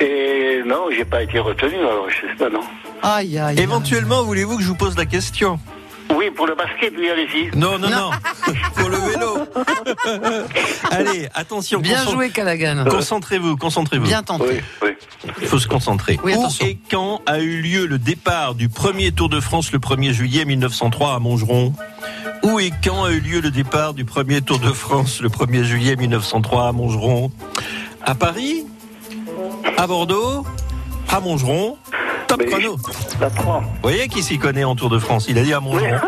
[0.00, 2.60] Et non, j'ai pas été retenu, alors je sais pas, non.
[3.02, 3.56] Aïe, aïe.
[3.56, 3.60] aïe.
[3.60, 5.58] Éventuellement, voulez-vous que je vous pose la question?
[6.18, 7.56] Oui, pour le basket, oui, allez-y.
[7.56, 8.10] Non, non, non,
[8.74, 9.38] pour le vélo.
[10.90, 12.84] Allez, attention, Bien concent- joué, Callaghan.
[12.90, 14.04] Concentrez-vous, concentrez-vous.
[14.04, 14.44] Bien tenté.
[14.48, 15.30] Oui, oui.
[15.40, 16.18] Il faut se concentrer.
[16.24, 19.78] Oui, Où et quand a eu lieu le départ du premier Tour de France le
[19.78, 21.72] 1er juillet 1903 à Montgeron?
[22.42, 25.62] Où et quand a eu lieu le départ du premier Tour de France le 1er
[25.62, 27.30] juillet 1903 à Montgeron?
[28.02, 28.64] À Paris?
[29.76, 30.44] À Bordeaux?
[31.08, 31.78] À Montgeron?
[32.28, 32.76] Top Mais- chrono.
[33.20, 33.60] La 3.
[33.60, 35.26] Vous voyez qui s'y connaît en Tour de France?
[35.28, 35.98] Il a dit à Montgeron.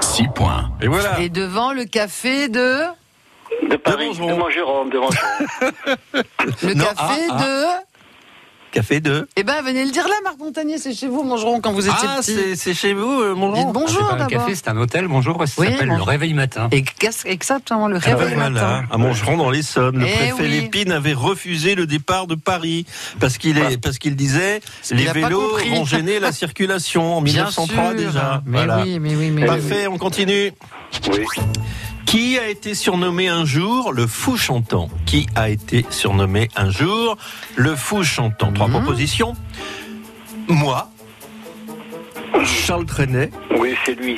[0.00, 0.70] 6 points.
[0.80, 1.20] Et voilà.
[1.20, 2.80] Et devant le café de?
[3.68, 5.10] De Paris, de Montgeron, de Montgeron.
[6.62, 7.64] Le Non, café ah, de?
[8.72, 9.26] Café de.
[9.36, 12.06] Eh ben, venez le dire là, Marc Montagnier, c'est chez vous, Mangeron, quand vous étiez
[12.08, 12.32] Ah, petit.
[12.34, 14.28] c'est c'est chez vous, euh, mon Dites C'est bonjour pas un d'abord.
[14.46, 15.08] café, c'est un hôtel.
[15.08, 16.68] Bonjour, ça Oui, s'appelle le Réveil Matin.
[16.70, 18.84] Et qu'est-ce- exactement, le Ah, réveil voilà, matin.
[18.88, 20.48] à Mongeron dans l'Essonne, le Eh préfet oui.
[20.48, 22.86] Lépine avait refusé le départ de Paris
[23.18, 25.70] parce qu'il est parce qu'il disait qu'il les a pas vélos compris.
[25.70, 27.96] vont gêner la circulation en Bien 1903 sûr.
[27.96, 28.42] déjà.
[28.46, 28.82] Mais Voilà.
[28.84, 29.46] oui, mais oui, mais oui.
[29.48, 30.52] Parfait, on continue.
[31.10, 31.24] Oui.
[32.10, 34.88] Qui a été surnommé un jour le fou chantant?
[35.06, 37.16] Qui a été surnommé un jour
[37.54, 38.50] le fou chantant?
[38.52, 38.72] Trois Mhm.
[38.82, 39.34] propositions.
[40.48, 40.90] Moi,
[42.44, 44.16] Charles Trenet, Oui, c'est lui.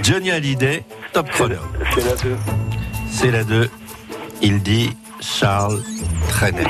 [0.00, 1.56] Johnny Hallyday, Top Chrono.
[1.92, 2.36] C'est la deux.
[3.10, 3.68] C'est la 2.
[4.40, 5.82] Il dit Charles
[6.28, 6.66] Trenet.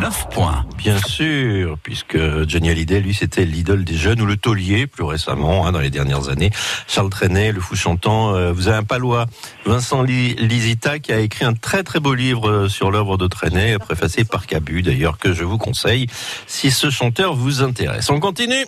[0.00, 0.64] 9 points.
[0.78, 5.66] Bien sûr, puisque Johnny Hallyday, lui, c'était l'idole des jeunes, ou le taulier, plus récemment,
[5.66, 6.50] hein, dans les dernières années.
[6.88, 9.26] Charles Trenet, le fou chantant, euh, vous avez un palois,
[9.66, 13.26] Vincent Li- Lisita, qui a écrit un très très beau livre euh, sur l'œuvre de
[13.26, 16.06] Trenet, préfacé par Cabu, d'ailleurs, que je vous conseille,
[16.46, 18.10] si ce chanteur vous intéresse.
[18.10, 18.66] On continue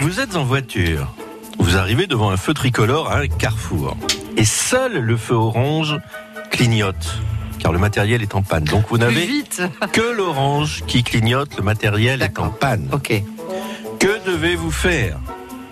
[0.00, 1.06] Vous êtes en voiture,
[1.58, 3.96] vous arrivez devant un feu tricolore à un carrefour,
[4.36, 5.96] et seul le feu orange
[6.50, 7.18] clignote,
[7.60, 8.64] car le matériel est en panne.
[8.64, 9.28] Donc vous n'avez
[9.92, 12.88] que l'orange qui clignote, le matériel est en panne.
[12.92, 13.22] Ok.
[13.98, 15.18] Que devez-vous faire?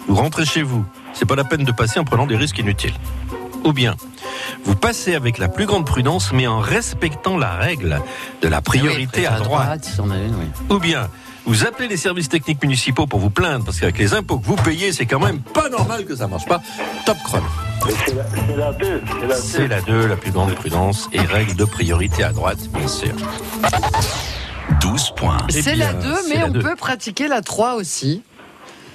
[0.07, 0.85] Vous rentrez chez vous.
[1.13, 2.95] C'est pas la peine de passer en prenant des risques inutiles.
[3.65, 3.97] Ou bien,
[4.65, 8.01] vous passez avec la plus grande prudence, mais en respectant la règle
[8.43, 9.85] de la priorité Oui, à droite.
[9.85, 10.47] si on a une, oui.
[10.71, 11.09] Ou bien,
[11.49, 14.57] vous appelez les services techniques municipaux pour vous plaindre, parce qu'avec les impôts que vous
[14.57, 16.61] payez, c'est quand même pas normal que ça marche pas.
[17.07, 17.47] Top chrono.
[18.05, 19.03] C'est la, c'est la deux.
[19.21, 19.67] C'est la C'est deux.
[19.69, 23.15] la 2, la plus grande prudence, et règle de priorité à droite, bien sûr.
[24.83, 25.39] 12 points.
[25.49, 26.61] Eh C'est bien, la 2, c'est mais la on deux.
[26.61, 28.23] peut pratiquer la 3 aussi.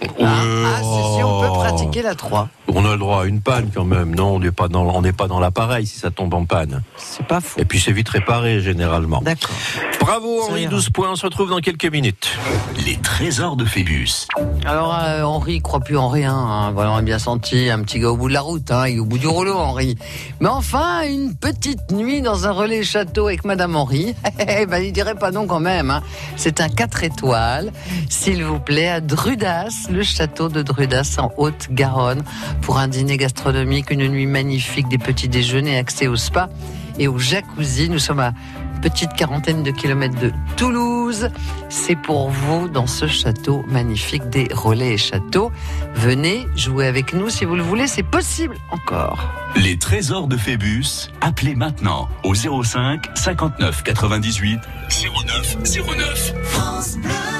[0.02, 2.50] Ouais, ah, si, si, on peut pratiquer la 3.
[2.76, 4.16] On a le droit à une panne quand même.
[4.16, 6.82] Non, on n'est pas dans, on n'est pas dans l'appareil si ça tombe en panne.
[6.98, 7.60] C'est pas faux.
[7.60, 9.22] Et puis c'est vite réparé généralement.
[9.22, 9.56] D'accord.
[10.00, 10.72] Bravo Henri, ira.
[10.72, 11.12] 12 points.
[11.12, 12.36] On se retrouve dans quelques minutes.
[12.86, 14.28] Les trésors de Phébus.
[14.66, 16.34] Alors, euh, Henri, croit plus en rien.
[16.36, 16.72] Hein.
[16.72, 18.72] Voilà, on a bien senti un petit gars au bout de la route.
[18.72, 18.88] Hein.
[18.88, 19.96] Il est au bout du rouleau, Henri.
[20.40, 24.16] Mais enfin, une petite nuit dans un relais château avec Madame Henri.
[24.56, 25.90] Eh ben, il dirait pas non quand même.
[25.90, 26.02] Hein.
[26.36, 27.72] C'est un 4 étoiles,
[28.10, 32.24] s'il vous plaît, à Drudas, le château de Drudas en Haute-Garonne,
[32.64, 36.50] pour un dîner gastronomique, une nuit magnifique, des petits déjeuners, accès au spa
[36.98, 37.90] et au jacuzzi.
[37.90, 38.34] Nous sommes à
[38.76, 41.30] une petite quarantaine de kilomètres de Toulouse.
[41.70, 45.52] C'est pour vous dans ce château magnifique des relais et châteaux.
[45.94, 49.30] Venez jouer avec nous si vous le voulez, c'est possible encore.
[49.56, 51.12] Les trésors de Phébus.
[51.22, 56.34] Appelez maintenant au 05 59 98 09 09.
[56.44, 57.33] France Bleu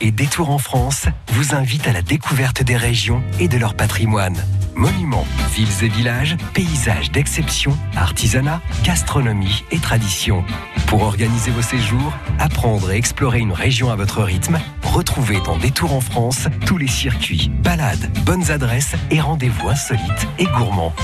[0.00, 4.36] et Détour en France vous invitent à la découverte des régions et de leur patrimoine.
[4.76, 10.44] Monuments, villes et villages, paysages d'exception, artisanat, gastronomie et tradition.
[10.86, 15.94] Pour organiser vos séjours, apprendre et explorer une région à votre rythme, retrouvez dans Détour
[15.94, 20.94] en France tous les circuits, balades, bonnes adresses et rendez-vous insolites et gourmands.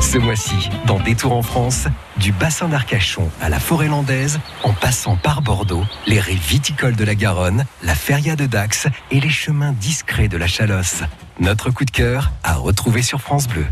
[0.00, 5.16] Ce mois-ci, dans Détour en France, du bassin d'Arcachon à la forêt landaise, en passant
[5.16, 9.72] par Bordeaux, les rives viticoles de la Garonne, la feria de Dax et les chemins
[9.72, 11.02] discrets de la Chalosse.
[11.40, 13.66] Notre coup de cœur à retrouver sur France Bleu.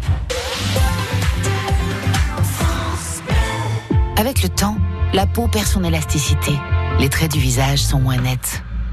[4.18, 4.76] Avec le temps,
[5.14, 6.52] la peau perd son élasticité.
[6.98, 8.62] Les traits du visage sont moins nets.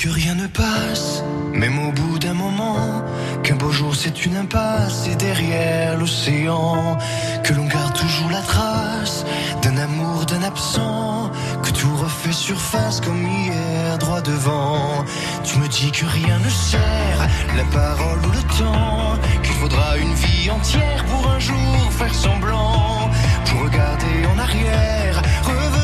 [0.00, 3.04] que rien ne passe, même au bout d'un moment,
[3.42, 6.96] qu'un beau jour c'est une impasse et derrière l'océan,
[7.44, 9.26] que l'on garde toujours la trace
[9.60, 11.30] d'un amour, d'un absent,
[11.62, 15.04] que tout refait surface comme hier, droit devant.
[15.44, 17.20] Tu me dis que rien ne sert,
[17.54, 23.10] la parole ou le temps, qu'il faudra une vie entière pour un jour faire semblant,
[23.44, 25.79] pour regarder en arrière, revenir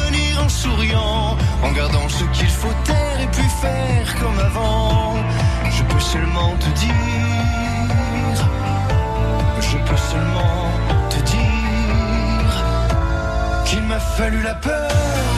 [0.46, 5.14] en souriant, en gardant ce qu'il faut taire et puis faire comme avant.
[5.76, 8.36] Je peux seulement te dire,
[9.60, 10.62] je peux seulement
[11.10, 12.52] te dire
[13.64, 15.35] qu'il m'a fallu la peur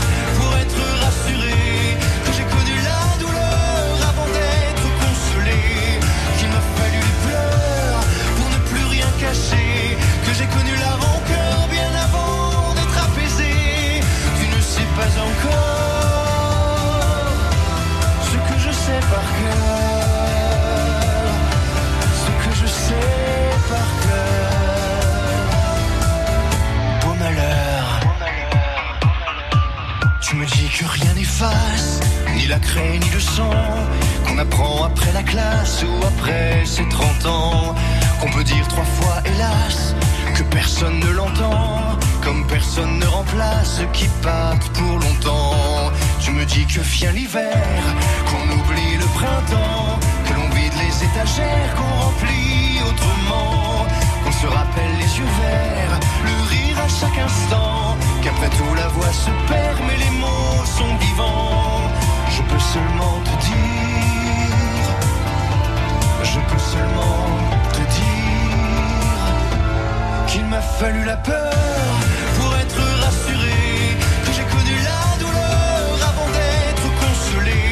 [30.31, 32.01] que rien n'efface,
[32.35, 33.51] ni la craie ni le sang,
[34.27, 37.75] qu'on apprend après la classe ou après ses 30 ans,
[38.21, 39.95] qu'on peut dire trois fois hélas,
[40.35, 45.91] que personne ne l'entend, comme personne ne remplace ceux qui partent pour longtemps.
[46.21, 47.81] Tu me dis que vient l'hiver,
[48.27, 53.87] qu'on oublie le printemps, que l'on vide les étagères, qu'on remplit autrement,
[54.25, 57.88] qu'on se rappelle les yeux verts, le rire à chaque instant,
[58.29, 61.91] qu'après tout la voix se perd, mais les mots sont vivants.
[62.37, 64.97] Je peux seulement te dire,
[66.33, 67.21] je peux seulement
[67.77, 68.65] te dire
[70.27, 71.55] qu'il m'a fallu la peur
[72.37, 73.61] pour être rassuré,
[74.25, 77.63] que j'ai connu la douleur avant d'être consolé,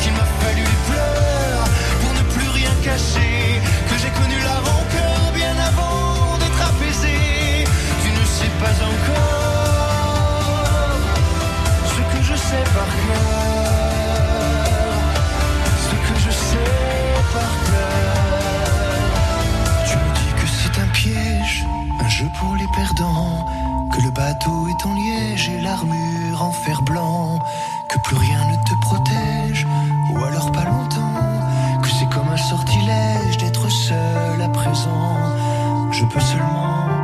[0.00, 1.66] qu'il m'a fallu les pleurs
[2.00, 7.18] pour ne plus rien cacher, que j'ai connu la rancœur bien avant d'être apaisé.
[8.02, 9.01] Tu ne sais pas encore
[12.74, 12.88] par
[15.84, 16.70] ce que je sais
[17.32, 19.12] par cœur.
[19.86, 21.64] Tu me dis que c'est un piège,
[22.00, 23.46] un jeu pour les perdants,
[23.92, 27.38] que le bateau est en liège et l'armure en fer blanc,
[27.88, 29.66] que plus rien ne te protège,
[30.10, 35.16] ou alors pas longtemps, que c'est comme un sortilège d'être seul à présent.
[35.90, 37.01] Je peux seulement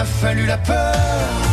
[0.00, 1.49] m'a fallu la peur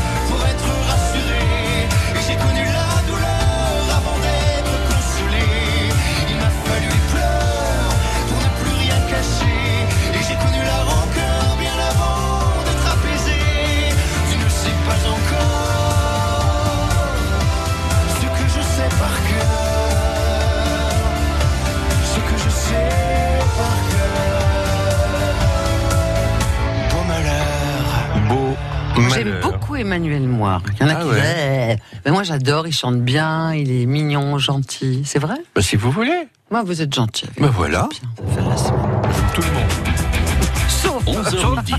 [29.18, 30.62] J'aime beaucoup Emmanuel Moir.
[30.80, 31.78] Il y en a Ah qui ouais.
[31.80, 35.02] Eh, mais moi j'adore, il chante bien, il est mignon, gentil.
[35.06, 35.36] C'est vrai?
[35.56, 36.28] Bah, si vous voulez.
[36.52, 37.26] Moi vous êtes gentil.
[37.26, 37.90] avec Bah voilà.
[37.90, 38.56] Bien,
[41.38, 41.74] 11h midi.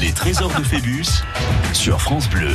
[0.00, 1.06] Les trésors de Phébus
[1.72, 2.48] sur France Bleu.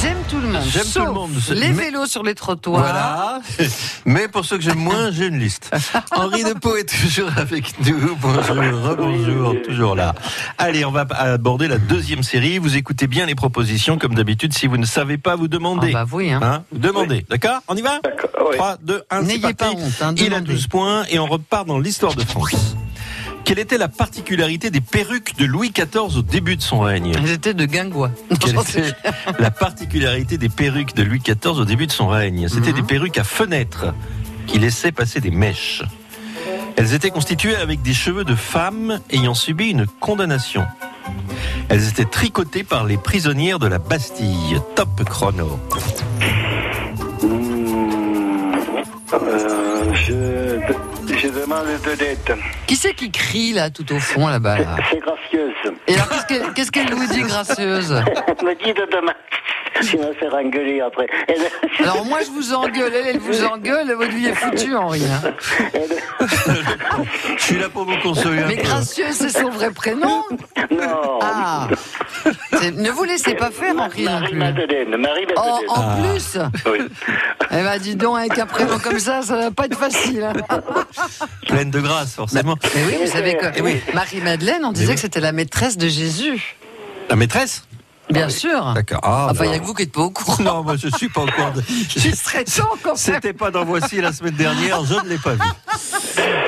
[0.00, 0.62] J'aime tout le monde.
[0.68, 1.30] J'aime tout le monde.
[1.50, 2.80] Les Mais- vélos sur les trottoirs.
[2.82, 3.40] Voilà.
[4.04, 5.74] Mais pour ceux que j'aime moins, j'ai une liste.
[6.12, 8.16] Henri Depeau est toujours avec nous.
[8.20, 10.14] Bonjour, bonjour, toujours là.
[10.58, 12.58] Allez, on va aborder la deuxième série.
[12.58, 14.52] Vous écoutez bien les propositions, comme d'habitude.
[14.52, 15.92] Si vous ne savez pas, vous demandez.
[15.94, 16.40] Ah bah oui, hein.
[16.42, 17.24] Hein vous demandez.
[17.28, 18.56] D'accord On y va D'accord, oui.
[18.58, 20.52] 3, 2, 1, c'est N'ayez pas honte, hein, Il a demandez.
[20.52, 22.76] 12 points et on repart dans l'histoire de France.
[23.46, 27.12] Quelle était la particularité des perruques de Louis XIV au début de son règne?
[27.16, 28.10] Ils étaient de guingois.
[28.40, 28.92] quelle était
[29.38, 32.48] la particularité des perruques de Louis XIV au début de son règne?
[32.48, 32.76] C'était Mhm.
[32.76, 33.94] des perruques à fenêtres
[34.48, 35.84] qui laissaient passer des mèches.
[36.76, 40.66] Elles étaient constituées avec des cheveux de femmes ayant subi une condamnation.
[41.68, 44.60] Elles étaient tricotées par les prisonnières de la Bastille.
[44.74, 45.60] Top chrono.
[49.12, 50.45] Euh, je,
[51.64, 52.34] demande de.
[52.66, 55.52] Qui c'est qui crie là tout au fond là-bas là C'est gracieuse.
[55.86, 57.92] Et alors qu'est-ce qu'elle qu'elle vous dit gracieuse?
[58.26, 59.14] Elle me dit de demain.
[59.82, 61.06] Tu vas me faire engueuler après.
[61.80, 65.02] Alors moi je vous engueule, elle, elle vous engueule, votre vie est foutue Henri.
[65.04, 65.32] hein.
[67.36, 70.22] Je suis là pour vous consoler Mais gracieux c'est son vrai prénom
[70.70, 71.18] non.
[71.22, 71.68] Ah
[72.62, 74.36] Ne vous laissez pas faire Henri non plus.
[74.36, 74.96] Marie-Madeleine.
[74.96, 75.36] Marie-Madeleine.
[75.36, 75.96] Oh, en Ah.
[76.00, 76.38] plus
[76.70, 76.78] Oui.
[77.52, 80.24] Eh ben dis donc, avec un prénom comme ça, ça va pas être facile.
[80.24, 80.32] hein.
[81.48, 82.56] Pleine de grâce, forcément.
[82.74, 83.80] Mais oui, vous savez que Eh oui.
[83.94, 86.56] Marie-Madeleine, on disait que c'était la maîtresse de Jésus.
[87.08, 87.64] La maîtresse?
[88.10, 88.72] Bien sûr.
[88.74, 89.00] D'accord.
[89.02, 90.42] Ah, Enfin, il n'y a que vous qui n'êtes pas au courant.
[90.42, 91.50] Non, moi je suis pas au courant.
[91.50, 92.96] de- Il serait temps quand même.
[92.96, 95.40] C'était pas dans Voici la semaine dernière, je ne l'ai pas vu.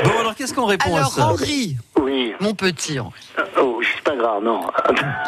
[0.04, 2.32] Bon, alors qu'est-ce qu'on répond à Alors ça Henri, Oui.
[2.40, 3.12] mon petit Henri.
[3.60, 4.62] Oh, c'est pas grave, non.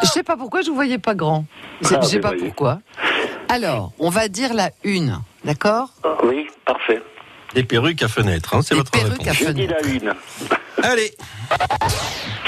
[0.03, 1.45] Je sais pas pourquoi je vous voyais pas grand.
[1.81, 2.45] Je Ah, je sais mais pas voyez.
[2.45, 2.79] pourquoi.
[3.49, 5.89] Alors, on va dire la une, d'accord?
[6.23, 7.01] Oui, parfait.
[7.55, 9.27] Des perruques à fenêtre, hein, c'est votre réponse.
[9.27, 9.75] à Je dis fenêtre.
[9.83, 10.13] la une.
[10.83, 11.13] Allez,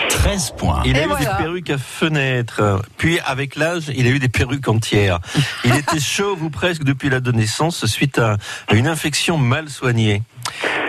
[0.09, 0.81] 13 points.
[0.85, 1.25] il a Et eu voilà.
[1.37, 2.81] des perruques à fenêtre.
[2.97, 5.19] Puis, avec l'âge, il a eu des perruques entières.
[5.65, 8.37] Il était chauve ou presque depuis l'adolescence suite à
[8.67, 10.23] à une infection mal soignée.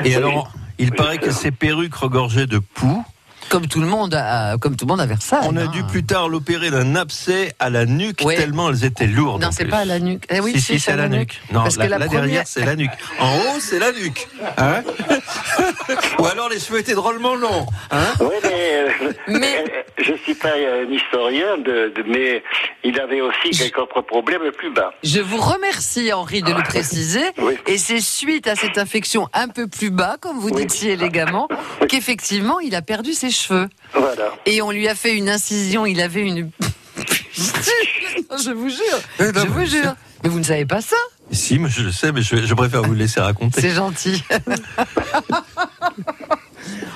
[0.05, 3.05] Et alors, il paraît que ces perruques regorgeaient de poux.
[3.49, 5.41] Comme tout le monde, à, comme tout le monde à Versailles.
[5.45, 5.67] On a hein.
[5.67, 8.37] dû plus tard l'opérer d'un abcès à la nuque Ouais.
[8.37, 9.43] tellement elles étaient lourdes.
[9.43, 10.25] Non, c'est pas à la nuque.
[10.31, 11.41] Eh oui, si, si, c'est à la nuque.
[11.53, 12.91] Non, Parce là, que la là première- derrière, c'est la nuque.
[13.21, 14.27] En haut, c'est la nuque.
[14.59, 14.83] Hein
[16.19, 17.67] Ou alors les cheveux étaient drôlement longs.
[17.91, 22.43] Hein Oui, mais, euh, Mais- euh, je ne suis pas un historien, de, de- mais
[22.83, 24.93] il avait aussi quelques autres problèmes plus bas.
[25.03, 27.23] Je vous remercie, Henri, de le préciser.
[27.39, 27.55] Oui.
[27.67, 31.49] Et c'est suite à cette infection un peu plus bas, comme vous dites si élégamment,
[31.89, 33.69] qu'effectivement, il a perdu ses cheveux.
[33.95, 34.31] Voilà.
[34.47, 36.51] Et on lui a fait une incision, il avait une...
[37.37, 39.95] je vous jure, non, je vous mais- jure.
[40.23, 40.97] Mais vous ne savez pas ça
[41.31, 43.61] Si, mais je le sais, mais je, je préfère vous le laisser raconter.
[43.61, 44.23] C'est gentil.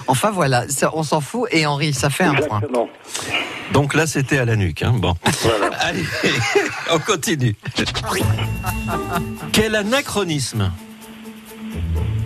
[0.06, 1.46] enfin voilà, ça, on s'en fout.
[1.52, 2.62] Et Henri, ça fait un point.
[3.72, 4.82] Donc là, c'était à la nuque.
[4.82, 4.94] Hein.
[4.96, 5.14] Bon.
[5.42, 5.70] Voilà.
[5.80, 6.04] Allez,
[6.90, 7.54] on continue.
[9.52, 10.72] Quel anachronisme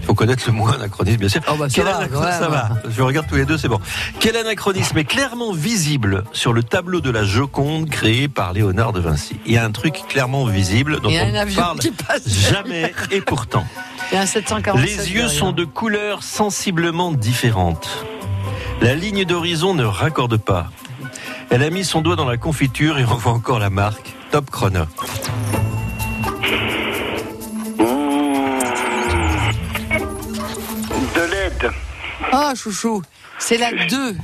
[0.02, 1.40] Il faut connaître le mot anachronisme, bien sûr.
[1.48, 2.38] Oh bah, ça Quel va, anachro- quand même.
[2.40, 2.68] ça va.
[2.90, 3.80] Je regarde tous les deux, c'est bon.
[4.20, 9.00] Quel anachronisme est clairement visible sur le tableau de la Joconde créé par Léonard de
[9.00, 9.36] Vinci?
[9.46, 12.28] Il y a un truc clairement visible dont on ne parle qui passe.
[12.28, 13.64] jamais, et pourtant.
[14.12, 17.88] Il y a un 747 Les yeux sont de couleurs sensiblement différentes.
[18.82, 20.66] La ligne d'horizon ne raccorde pas.
[21.50, 24.14] Elle a mis son doigt dans la confiture et on voit encore la marque.
[24.32, 24.80] Top chrono.
[32.32, 33.02] Ah, chouchou,
[33.38, 34.14] c'est la 2.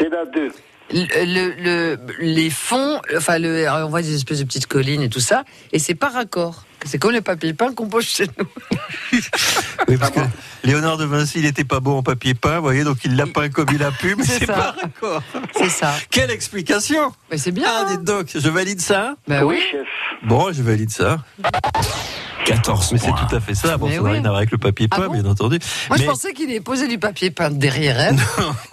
[0.00, 0.52] c'est la 2.
[0.90, 5.02] Le, le- le- les fonds, enfin, le, alors, on voit des espèces de petites collines
[5.02, 6.64] et tout ça, et c'est par raccord.
[6.86, 8.46] C'est comme le papier peint qu'on pose chez nous.
[9.88, 10.20] Oui, parce que
[10.64, 13.26] Léonard de Vinci, il n'était pas beau en papier peint, vous voyez, donc il l'a
[13.26, 15.22] peint comme il a pu, mais C'est pas raccord.
[15.56, 15.94] C'est ça.
[16.10, 17.64] Quelle explication Mais c'est bien.
[17.66, 19.58] Ah, hein dites donc, je valide ça Bah oui.
[19.70, 19.86] chef.
[20.24, 21.18] Bon, je valide ça.
[22.48, 23.76] 14 Mais c'est tout à fait ça.
[23.76, 24.12] Bon, Mais ça n'a oui.
[24.12, 25.58] rien à voir avec le papier Ah peint, bon bien entendu.
[25.88, 28.16] Moi, je Mais- pensais qu'il avait posé du papier peint derrière elle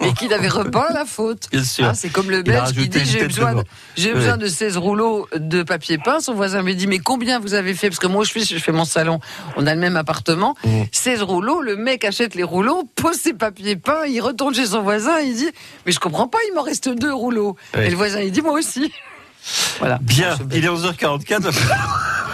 [0.06, 1.48] et qu'il avait repeint la faute.
[1.52, 1.86] Bien sûr.
[1.90, 3.68] Ah, c'est comme le Belge qui dit j'ai besoin, de, devant.
[3.96, 4.18] j'ai Ouais.
[4.20, 6.20] besoin de 16 rouleaux de papier peint.
[6.20, 7.88] Son voisin me dit mais combien vous avez fait?
[7.88, 9.20] Parce que moi je fais, je fais mon salon,
[9.56, 10.54] on a le même appartement.
[10.64, 10.82] Mmh.
[10.92, 14.82] 16 rouleaux, le mec achète les rouleaux, pose ses papiers peints, il retourne chez son
[14.82, 15.50] voisin, il dit
[15.84, 17.56] mais je comprends pas, il m'en reste deux rouleaux.
[17.76, 17.86] Ouais.
[17.86, 18.92] Et le voisin il dit moi aussi.
[19.78, 19.98] Voilà.
[20.02, 21.52] Bien, il est 11h44.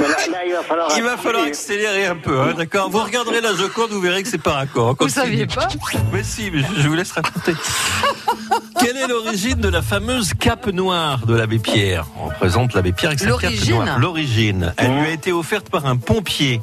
[0.03, 0.89] Là, là, il va falloir.
[0.97, 4.29] Il va falloir accélérer un peu, hein, d'accord Vous regarderez la Joconde, vous verrez que
[4.29, 4.97] c'est pas raccord.
[4.99, 5.69] Vous saviez pas
[6.13, 7.55] Mais si, mais je je vous laisse raconter.
[8.81, 12.07] Quelle est l'origine de la fameuse cape noire de l'abbé Pierre?
[12.19, 13.99] On représente l'abbé Pierre avec sa cape noire.
[13.99, 14.75] L'origine.
[14.77, 16.61] Elle lui a été offerte par un pompier.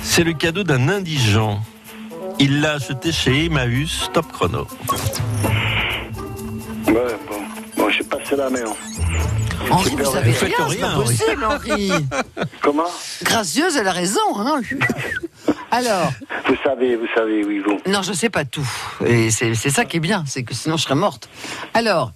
[0.00, 1.60] C'est le cadeau d'un indigent.
[2.38, 4.66] Il l'a acheté chez Emmaüs, top chrono.
[6.86, 6.94] Ouais,
[7.28, 7.45] bon.
[8.10, 8.58] Bon, je passe la main.
[9.70, 11.04] Henri, vous savez rien, c'est pas Henri.
[11.04, 11.90] possible, Henri.
[12.62, 12.84] Comment?
[13.22, 14.20] Gracieuse, elle a raison.
[14.36, 14.60] Hein
[15.70, 16.12] Alors,
[16.48, 17.78] Vous savez, vous savez, oui, vous.
[17.90, 18.66] non, je sais pas tout.
[19.04, 21.28] Et c'est c'est ça qui est bien, c'est que sinon je serais morte.
[21.74, 22.12] Alors,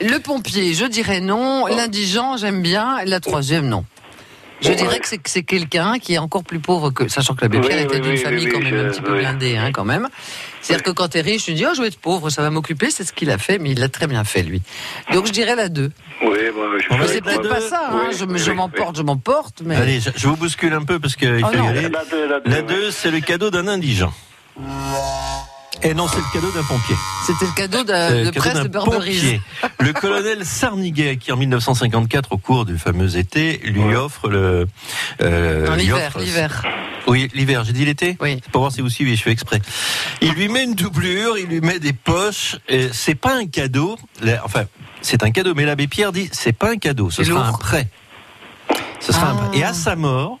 [0.00, 1.66] le pompier, je dirais non.
[1.66, 2.98] L'indigent, j'aime bien.
[3.04, 3.84] La troisième, non.
[4.62, 7.42] Je dirais que c'est que c'est quelqu'un qui est encore plus pauvre que, sachant que
[7.42, 9.02] l'abbé Oui, Pierre était oui, d'une oui, famille oui, quand oui, même un je- petit
[9.02, 9.18] peu oui.
[9.18, 10.08] blindée, hein, quand même.
[10.60, 12.90] C'est-à-dire que quand t'es riche, tu dis, oh, je vais être pauvre, ça va m'occuper,
[12.90, 14.62] c'est ce qu'il a fait, mais il l'a très bien fait, lui.
[15.12, 15.90] Donc je dirais la 2.
[16.22, 18.56] Oui, je va Mais fais c'est peut-être pas ça, hein, je, me- oui, je oui,
[18.56, 19.74] m'emporte, je m'emporte, mais.
[19.76, 21.64] Allez, je, je vous bouscule un peu parce qu'il Oh faut non.
[21.64, 21.88] y aller.
[21.88, 22.66] La deux, la deux, La oui.
[22.66, 24.12] 2, c'est le cadeau d'un indigent.
[25.84, 26.94] Et non, c'est le cadeau d'un pompier.
[27.26, 29.40] C'était le cadeau de, le de cadeau presse d'un de pompier.
[29.80, 34.68] Le colonel Sarniguet, qui en 1954, au cours du fameux été, lui offre le.
[35.22, 36.62] euh, l'hiver, l'hiver.
[37.08, 37.64] Oui, l'hiver.
[37.64, 38.16] J'ai dit l'été.
[38.20, 38.38] Oui.
[38.44, 39.16] C'est pour voir si vous suivez.
[39.16, 39.60] Je fais exprès.
[40.20, 42.56] Il lui met une doublure, il lui met des poches.
[42.68, 43.96] et C'est pas un cadeau.
[44.44, 44.64] Enfin,
[45.00, 45.54] c'est un cadeau.
[45.56, 47.10] Mais l'abbé Pierre dit, c'est pas un cadeau.
[47.10, 47.88] Ce sera un prêt.
[49.00, 49.48] Ce sera un Ah.
[49.48, 49.58] prêt.
[49.58, 50.38] Et à sa mort,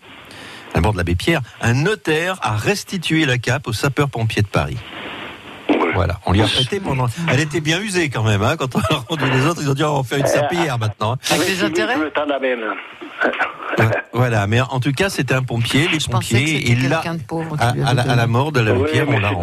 [0.72, 4.46] à la mort de l'abbé Pierre, un notaire a restitué la cape aux sapeurs-pompiers de
[4.46, 4.76] Paris.
[5.94, 7.06] Voilà, on lui a prêté pendant.
[7.28, 9.74] Elle était bien usée quand même, hein, quand on a rendu les autres, ils ont
[9.74, 11.12] dit oh, on va faire une serpillière maintenant.
[11.12, 11.18] hein.
[11.30, 11.96] Avec si, intérêts
[13.78, 13.84] Le.
[13.84, 16.96] Ouais, Voilà, mais en tout cas, c'était un pompier, les Je pompiers, c'était il l'a.
[16.96, 19.18] quelqu'un de pauvre qui À, à la, à la mort de l'abbé Oui, Pierre, on
[19.18, 19.36] l'a le-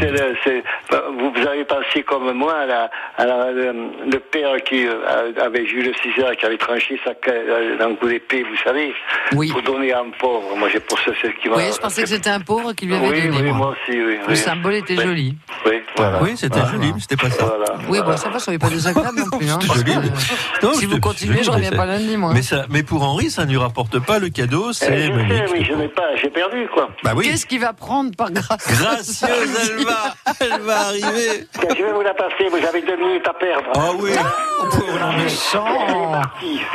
[1.20, 3.74] vous, vous avez pensé comme moi à, la, à la- le,
[4.12, 8.44] le père qui euh, avait Jules César qui avait tranché sa euh, d'un coup d'épée,
[8.44, 8.94] vous savez,
[9.34, 9.52] Oui.
[9.52, 10.56] pour donner à un pauvre.
[10.58, 11.56] Moi, j'ai pour ça c'est ce qui m'a.
[11.58, 13.38] Oui, je pensais que c'était un pauvre qui lui avait oui, donné.
[13.38, 13.54] oui, moi.
[13.58, 14.18] moi aussi, oui.
[14.26, 14.38] Le oui.
[14.38, 15.04] symbole était Oui.
[15.04, 15.38] joli.
[15.66, 16.22] Oui, voilà.
[16.24, 16.72] Oui, c'était Voilà.
[16.72, 17.46] joli, mais c'était pas ça.
[17.46, 17.74] Voilà.
[17.90, 19.50] Oui, bon, ça va, ça n'est pas désagréable non plus.
[19.50, 22.32] Hein, joli, que, euh, Non, si vous continuez, je- reviens pas lundi, moi.
[22.34, 25.12] Mais, ça, mais pour Henri, ça ne lui rapporte pas le cadeau, Eh, c'est je
[25.12, 25.32] Monique.
[25.32, 26.90] sais, oui, je n'ai pas, j'ai perdu, quoi.
[27.04, 27.30] Bah oui.
[27.30, 28.68] Qu'est-ce qu'il va prendre par grâce?
[28.68, 31.48] Gracieuse, elle va, elle va arriver.
[31.60, 33.70] Tiens, je vais vous la passer, vous avez deux minutes à perdre.
[33.76, 35.66] Oh oui, oh, pauvre non, mais- Méchant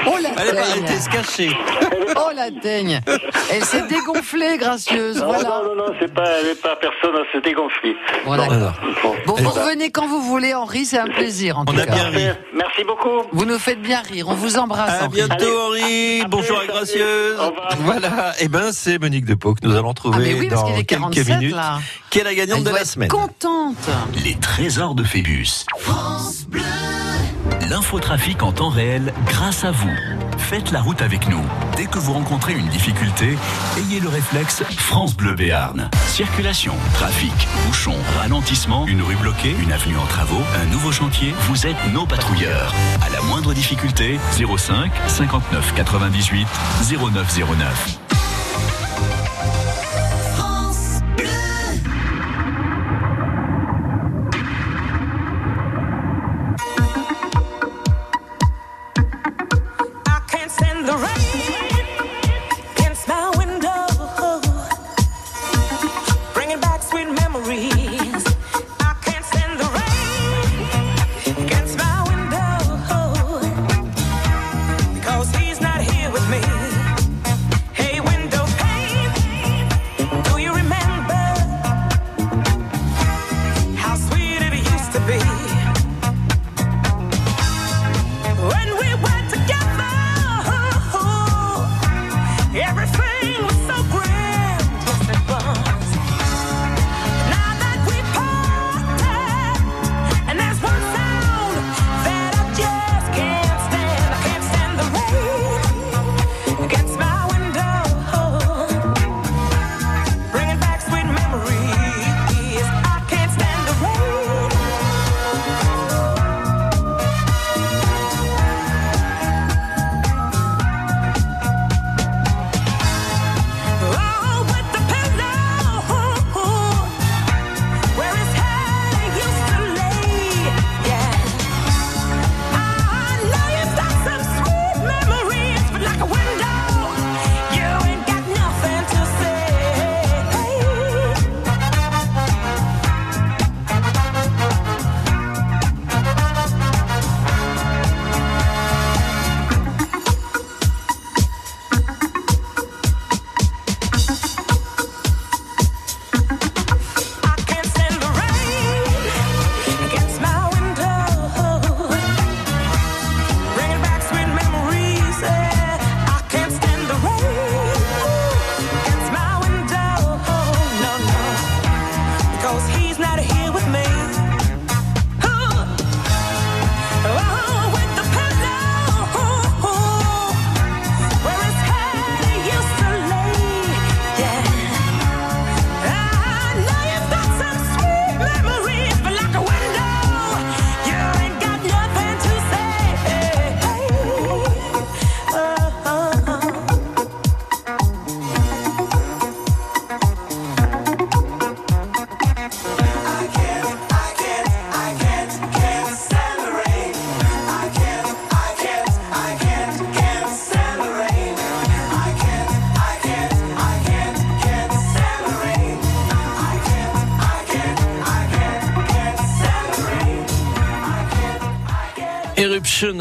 [0.07, 1.51] Oh la Elle teigne était se cacher.
[2.17, 3.01] Oh la teigne
[3.51, 5.49] Elle s'est dégonflée, gracieuse, Non, voilà.
[5.49, 7.97] non, non, non, c'est pas, elle n'est pas personne à se dégonfler.
[8.25, 8.73] Bon, d'accord.
[9.27, 11.85] Bon, Eh vous revenez quand vous voulez, Henri, c'est un plaisir en On tout a
[11.87, 11.93] cas.
[11.95, 12.27] bien ri.
[12.55, 13.23] Merci beaucoup.
[13.33, 15.03] Vous nous faites bien rire, on vous embrasse.
[15.03, 15.15] À Henri.
[15.27, 17.34] bientôt Henri, à bonjour à Gracieuse.
[17.81, 20.67] Voilà, et ben c'est Monique Depot que nous allons Ah trouver mais oui, parce dans
[20.69, 21.81] qu'il est quelques 47 minutes, là.
[22.11, 23.09] qui est la gagnante Elle de la semaine.
[23.09, 23.77] contente.
[24.25, 25.65] Les trésors de Phébus.
[27.71, 29.91] L'infotrafic en temps réel grâce à vous.
[30.37, 31.43] Faites la route avec nous.
[31.77, 33.37] Dès que vous rencontrez une difficulté,
[33.79, 35.89] ayez le réflexe France Bleu Béarn.
[36.07, 37.33] Circulation, trafic,
[37.67, 42.05] bouchon, ralentissement, une rue bloquée, une avenue en travaux, un nouveau chantier, vous êtes nos
[42.05, 42.75] patrouilleurs.
[43.05, 46.47] À la moindre difficulté, 05 59 98
[47.01, 48.04] 0909.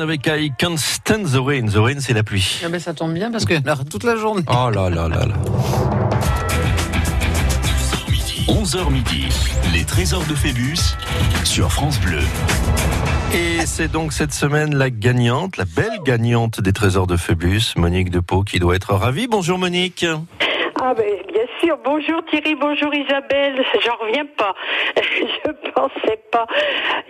[0.03, 1.65] Avec I Can't Stand the Rain.
[1.67, 2.61] The Rain, c'est la pluie.
[2.63, 4.43] Ah ben, ça tombe bien parce que alors, toute la journée.
[4.49, 5.35] Oh là là là là.
[8.49, 9.27] 11h midi.
[9.73, 10.95] Les trésors de Phébus
[11.45, 12.19] sur France Bleu.
[13.33, 18.11] Et c'est donc cette semaine la gagnante, la belle gagnante des trésors de Phébus, Monique
[18.11, 19.27] Depot, qui doit être ravie.
[19.27, 20.05] Bonjour Monique.
[20.81, 21.77] Ah ben bien sûr.
[21.85, 23.63] Bonjour Thierry, bonjour Isabelle.
[23.85, 24.53] J'en reviens pas.
[24.97, 26.47] Je pensais pas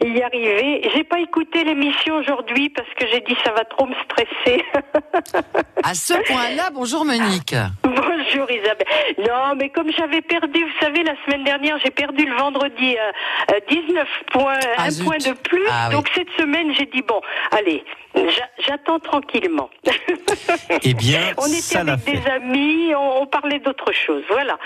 [0.05, 0.89] y arriver.
[0.93, 4.63] J'ai pas écouté l'émission aujourd'hui parce que j'ai dit ça va trop me stresser.
[5.83, 7.55] À ce point-là, bonjour Monique.
[7.83, 8.87] Bonjour Isabelle.
[9.19, 13.53] Non, mais comme j'avais perdu, vous savez, la semaine dernière, j'ai perdu le vendredi euh,
[13.55, 15.05] euh, 19 points, Ah, un zut.
[15.05, 15.63] point de plus.
[15.69, 15.95] Ah, oui.
[15.95, 17.21] Donc cette semaine, j'ai dit bon,
[17.51, 17.83] allez,
[18.15, 19.69] j'a- j'attends tranquillement.
[20.83, 22.17] Eh bien, on était ça avec fait.
[22.17, 24.57] des amis, on, on parlait d'autre chose, voilà.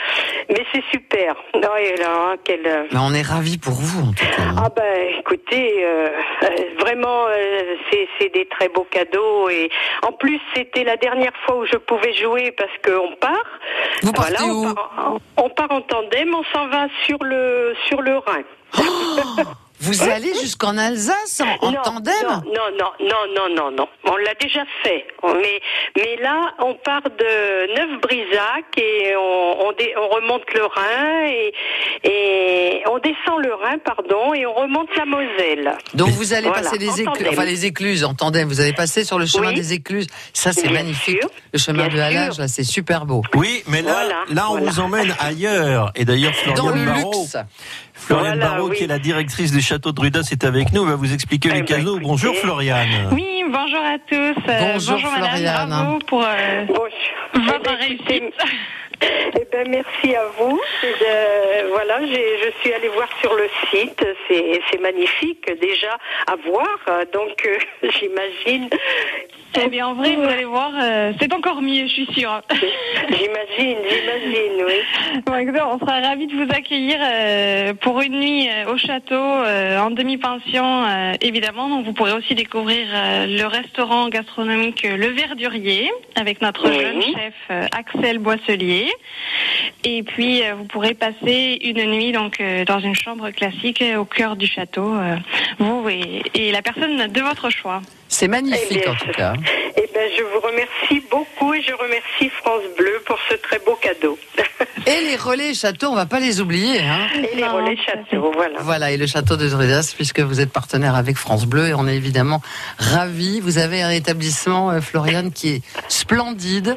[0.49, 1.35] Mais c'est super.
[1.55, 4.46] Non, et là, hein, quel, euh, Mais on est ravis pour vous en tout cas.
[4.55, 6.09] Ah ben, écoutez, euh,
[6.43, 6.47] euh,
[6.79, 9.69] vraiment, euh, c'est c'est des très beaux cadeaux et
[10.03, 13.59] en plus c'était la dernière fois où je pouvais jouer parce qu'on part.
[14.03, 14.73] Vous partez on où?
[14.73, 18.43] part, on part en tandem, on s'en va sur le sur le Rhin.
[19.79, 22.41] Vous allez jusqu'en Alsace en, en non, tandem non,
[22.79, 23.87] non, non, non, non, non.
[24.05, 25.05] On l'a déjà fait.
[25.23, 25.61] Mais,
[25.95, 31.53] mais là, on part de Neuf-Brisac et on, on, dé- on remonte le Rhin et,
[32.03, 35.77] et on descend le Rhin, pardon, et on remonte la Moselle.
[35.93, 38.47] Donc vous allez Voilà, passer les enfin les écluses en tandem.
[38.47, 39.55] Vous allez passer sur le chemin Oui.
[39.55, 40.07] des écluses.
[40.33, 41.19] Ça c'est magnifique.
[41.21, 41.29] sûr.
[41.53, 43.21] Le chemin Bien de Halage, là c'est super beau.
[43.35, 44.71] Oui, mais là, Voilà, là on voilà.
[44.71, 45.91] vous emmène ailleurs.
[45.95, 47.37] Et d'ailleurs, Dans Florian le Barraud, luxe.
[47.97, 48.77] Florian Voilà, Barraud, oui.
[48.77, 50.83] qui est la directrice du château de Rudas, est avec nous.
[50.83, 51.99] Elle va vous expliquer Eh les ben, cadeaux.
[51.99, 53.09] Bonjour Floriane.
[53.11, 54.49] Oui, bonjour à tous.
[54.49, 55.69] Euh, Bonjour, madame, Floriane.
[55.69, 56.83] bravo pour euh, Bon,
[57.35, 58.33] eh votre ben, réussite.
[59.01, 60.59] Eh ben, merci à vous.
[60.83, 64.03] Euh, voilà, j'ai- je suis allée voir sur le site.
[64.27, 66.67] C'est c'est magnifique déjà à voir.
[67.13, 67.57] Donc, euh,
[67.99, 68.69] j'imagine.
[69.59, 72.41] Eh bien, en vrai, vous allez voir, euh, c'est encore mieux, je suis sûre.
[72.51, 75.21] J'imagine, j'imagine, oui.
[75.25, 79.15] Bon, écoutez, on sera ravis de vous accueillir euh, pour une nuit euh, au château,
[79.15, 81.69] euh, en demi-pension, euh, évidemment.
[81.69, 86.79] Donc, vous pourrez aussi découvrir euh, le restaurant gastronomique Le Verdurier avec notre Oui.
[86.79, 88.87] jeune chef euh, Axel Boisselier.
[89.83, 94.05] Et puis, euh, vous pourrez passer une nuit donc euh, dans une chambre classique au
[94.05, 95.15] cœur du château, euh,
[95.59, 97.81] vous et, et la personne de votre choix.
[98.07, 99.33] C'est magnifique Eh bien, en tout cas.
[99.75, 103.75] Eh ben, je vous remercie beaucoup et je remercie France Bleu pour ce très beau
[103.75, 104.17] cadeau.
[105.07, 106.81] Les relais châteaux, on va pas les oublier.
[106.81, 107.07] Hein.
[107.31, 108.59] Et les relais châteaux, voilà.
[108.59, 111.87] Voilà, et le château de Drudas, puisque vous êtes partenaire avec France Bleu, et on
[111.87, 112.41] est évidemment
[112.77, 113.39] ravis.
[113.39, 116.75] Vous avez un établissement, euh, Floriane, qui est splendide,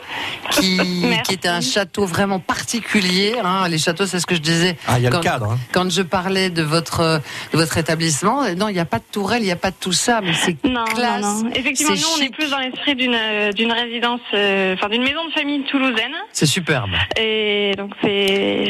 [0.53, 0.81] qui,
[1.31, 3.35] est un château vraiment particulier.
[3.43, 3.67] Hein.
[3.69, 4.77] Les châteaux, c'est ce que je disais.
[4.87, 5.51] Ah, il y a quand, le cadre.
[5.53, 5.59] hein.
[5.73, 7.21] quand je parlais de votre,
[7.53, 9.77] de votre établissement, non, il n'y a pas de tourelle, il n'y a pas de
[9.81, 11.23] tout ça, mais c'est Non, classe.
[11.23, 11.51] non, non.
[11.55, 15.03] Effectivement, c'est nous, on est plus dans l'esprit d'une euh, d'une résidence, euh, enfin d'une
[15.03, 16.13] maison de famille toulousaine.
[16.33, 16.91] C'est superbe.
[17.19, 18.20] Et donc c'est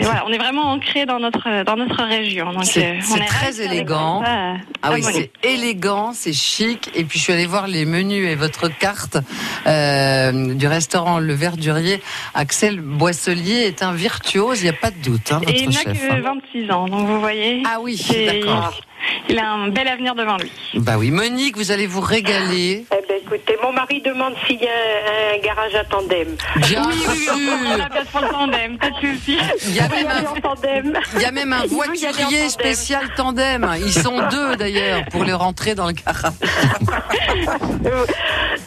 [0.03, 2.53] voilà, on est vraiment ancré dans notre dans notre région.
[2.53, 4.23] Donc C'est- euh, très élégant.
[4.23, 6.91] euh, Ah oui, c'est élégant, c'est chic.
[6.95, 9.19] Et puis je suis allée voir les menus et votre carte
[9.67, 12.01] euh, du restaurant Le Verdurier.
[12.35, 15.85] Axel Boisselier est un virtuose, il n'y a pas de doute, hein, Et il n'a
[15.85, 16.21] que hein.
[16.55, 17.63] 26 ans, donc vous voyez.
[17.67, 18.81] Ah oui, d'accord.
[19.29, 20.51] Il a un bel avenir devant lui.
[20.75, 22.85] Bah oui, Monique, vous allez vous régaler.
[22.93, 26.29] Eh ben, écoutez, mon mari demande s'il y a un, un garage à tandem.
[26.57, 27.79] Bien oui, oui, oui, sûr.
[27.79, 29.39] la place pour le tandem, pas de souci.
[29.67, 30.99] Il y a Il même y a un, tandem.
[31.17, 33.69] il y a même un voiturier spécial tandem.
[33.85, 36.33] Ils sont deux d'ailleurs pour les rentrer dans le garage.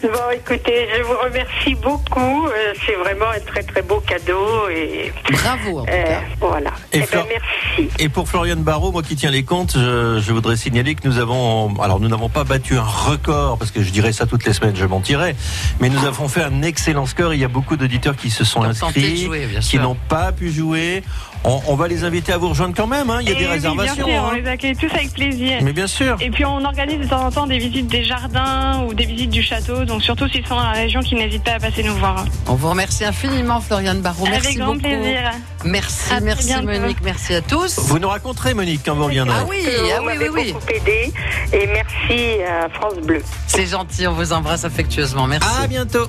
[0.03, 2.45] Bon, écoutez, je vous remercie beaucoup.
[2.47, 6.21] Euh, C'est vraiment un très très beau cadeau et Bravo en tout euh, cas.
[6.41, 6.69] voilà.
[6.91, 7.89] Et Eh ben, Flor- merci.
[7.99, 11.17] Et pour Florian Barraud, moi qui tiens les comptes, je, je voudrais signaler que nous
[11.19, 14.53] avons, alors nous n'avons pas battu un record, parce que je dirais ça toutes les
[14.53, 15.35] semaines, je mentirais,
[15.79, 17.33] mais nous avons fait un excellent score.
[17.33, 21.03] Il y a beaucoup d'auditeurs qui se sont inscrits, jouer, qui n'ont pas pu jouer.
[21.45, 23.17] On, on va les inviter à vous rejoindre quand même, hein.
[23.19, 24.05] il y a Et des oui, réservations.
[24.05, 24.37] bien sûr, on hein.
[24.41, 25.59] les accueille tous avec plaisir.
[25.61, 26.15] Mais bien sûr.
[26.21, 29.29] Et puis on organise de temps en temps des visites des jardins ou des visites
[29.29, 31.95] du château, donc surtout s'ils sont dans la région, qu'ils n'hésitent pas à passer nous
[31.97, 32.23] voir.
[32.47, 34.25] On vous remercie infiniment, Floriane Barraud.
[34.29, 34.79] Merci Avec grand beaucoup.
[34.87, 35.31] plaisir.
[35.65, 36.53] Merci, À merci.
[36.63, 37.77] Monique, merci à tous.
[37.77, 39.35] Vous nous raconterez, Monique, quand vous reviendrez.
[39.37, 40.53] Ah oui, ah oui, oui, m'avez oui.
[40.53, 41.13] beaucoup aidé
[41.51, 43.21] et merci à France Bleu.
[43.47, 45.27] C'est gentil, on vous embrasse affectueusement.
[45.27, 45.47] Merci.
[45.61, 46.07] À bientôt.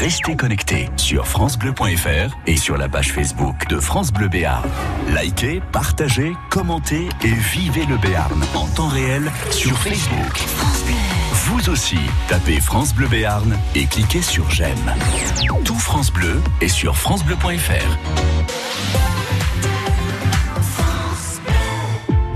[0.00, 4.68] Restez connectés sur francebleu.fr et sur la page Facebook de France Bleu Béarn.
[5.08, 10.42] Likez, partagez, commentez et vivez le Béarn en temps réel sur Facebook.
[11.32, 11.98] Vous aussi,
[12.28, 14.94] tapez France Bleu Béarn et cliquez sur j'aime.
[15.64, 17.98] Tout France Bleu est sur francebleu.fr.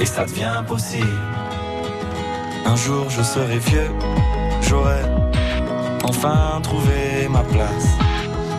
[0.00, 1.18] et ça devient possible.
[2.64, 3.90] Un jour je serai vieux,
[4.62, 5.02] j'aurai
[6.04, 7.88] enfin trouvé ma place.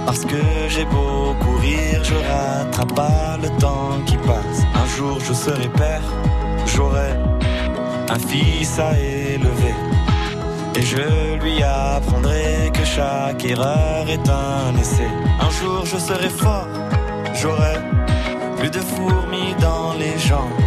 [0.06, 4.62] Parce que j'ai beau courir, je rattrape pas le temps qui passe.
[4.74, 6.02] Un jour je serai père,
[6.66, 7.12] j'aurai
[8.10, 9.76] un fils à élever.
[10.76, 15.10] Et je lui apprendrai que chaque erreur est un essai.
[15.42, 16.68] Un jour je serai fort,
[17.34, 17.76] j'aurai
[18.58, 20.67] plus de fourmis dans les jambes.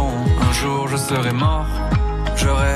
[0.61, 1.65] Un jour je serai mort,
[2.35, 2.75] j'aurai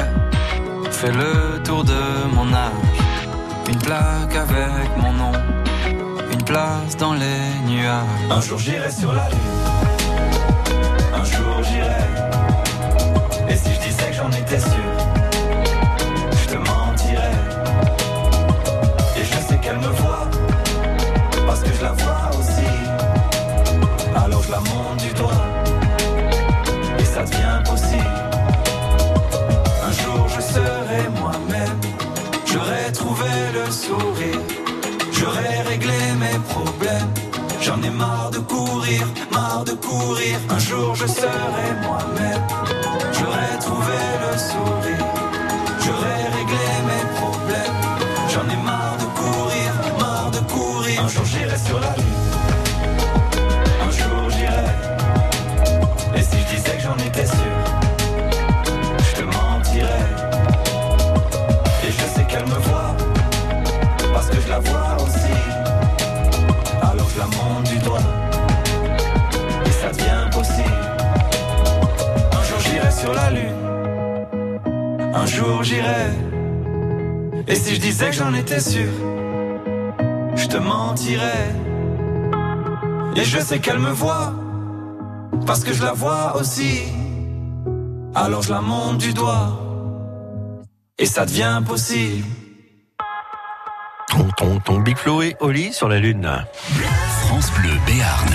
[0.89, 2.01] fait le tour de
[2.33, 2.71] mon âge.
[3.69, 5.31] Une plaque avec mon nom,
[6.33, 8.31] une place dans les nuages.
[8.31, 9.37] Un jour j'irai sur la lune,
[11.13, 12.07] un jour j'irai.
[13.49, 14.91] Et si je disais que j'en étais sûr,
[16.31, 17.37] je te mentirais.
[19.15, 20.04] Et je sais qu'elle me voit,
[39.85, 40.37] courir.
[40.49, 42.43] Un jour je serai moi-même,
[43.17, 45.05] j'aurai trouvé le sourire,
[73.05, 73.61] sur la lune,
[75.13, 76.09] un jour j'irai.
[77.47, 78.91] Et si je disais que j'en étais sûr,
[80.35, 81.53] je te mentirais.
[83.15, 84.33] Et je sais qu'elle me voit,
[85.45, 86.81] parce que je la vois aussi.
[88.15, 89.49] Alors je la monte du doigt,
[90.97, 92.25] et ça devient possible.
[94.07, 96.27] Ton, ton, ton Big Flo et Oli sur la Lune.
[97.21, 98.33] France Bleu Béarn.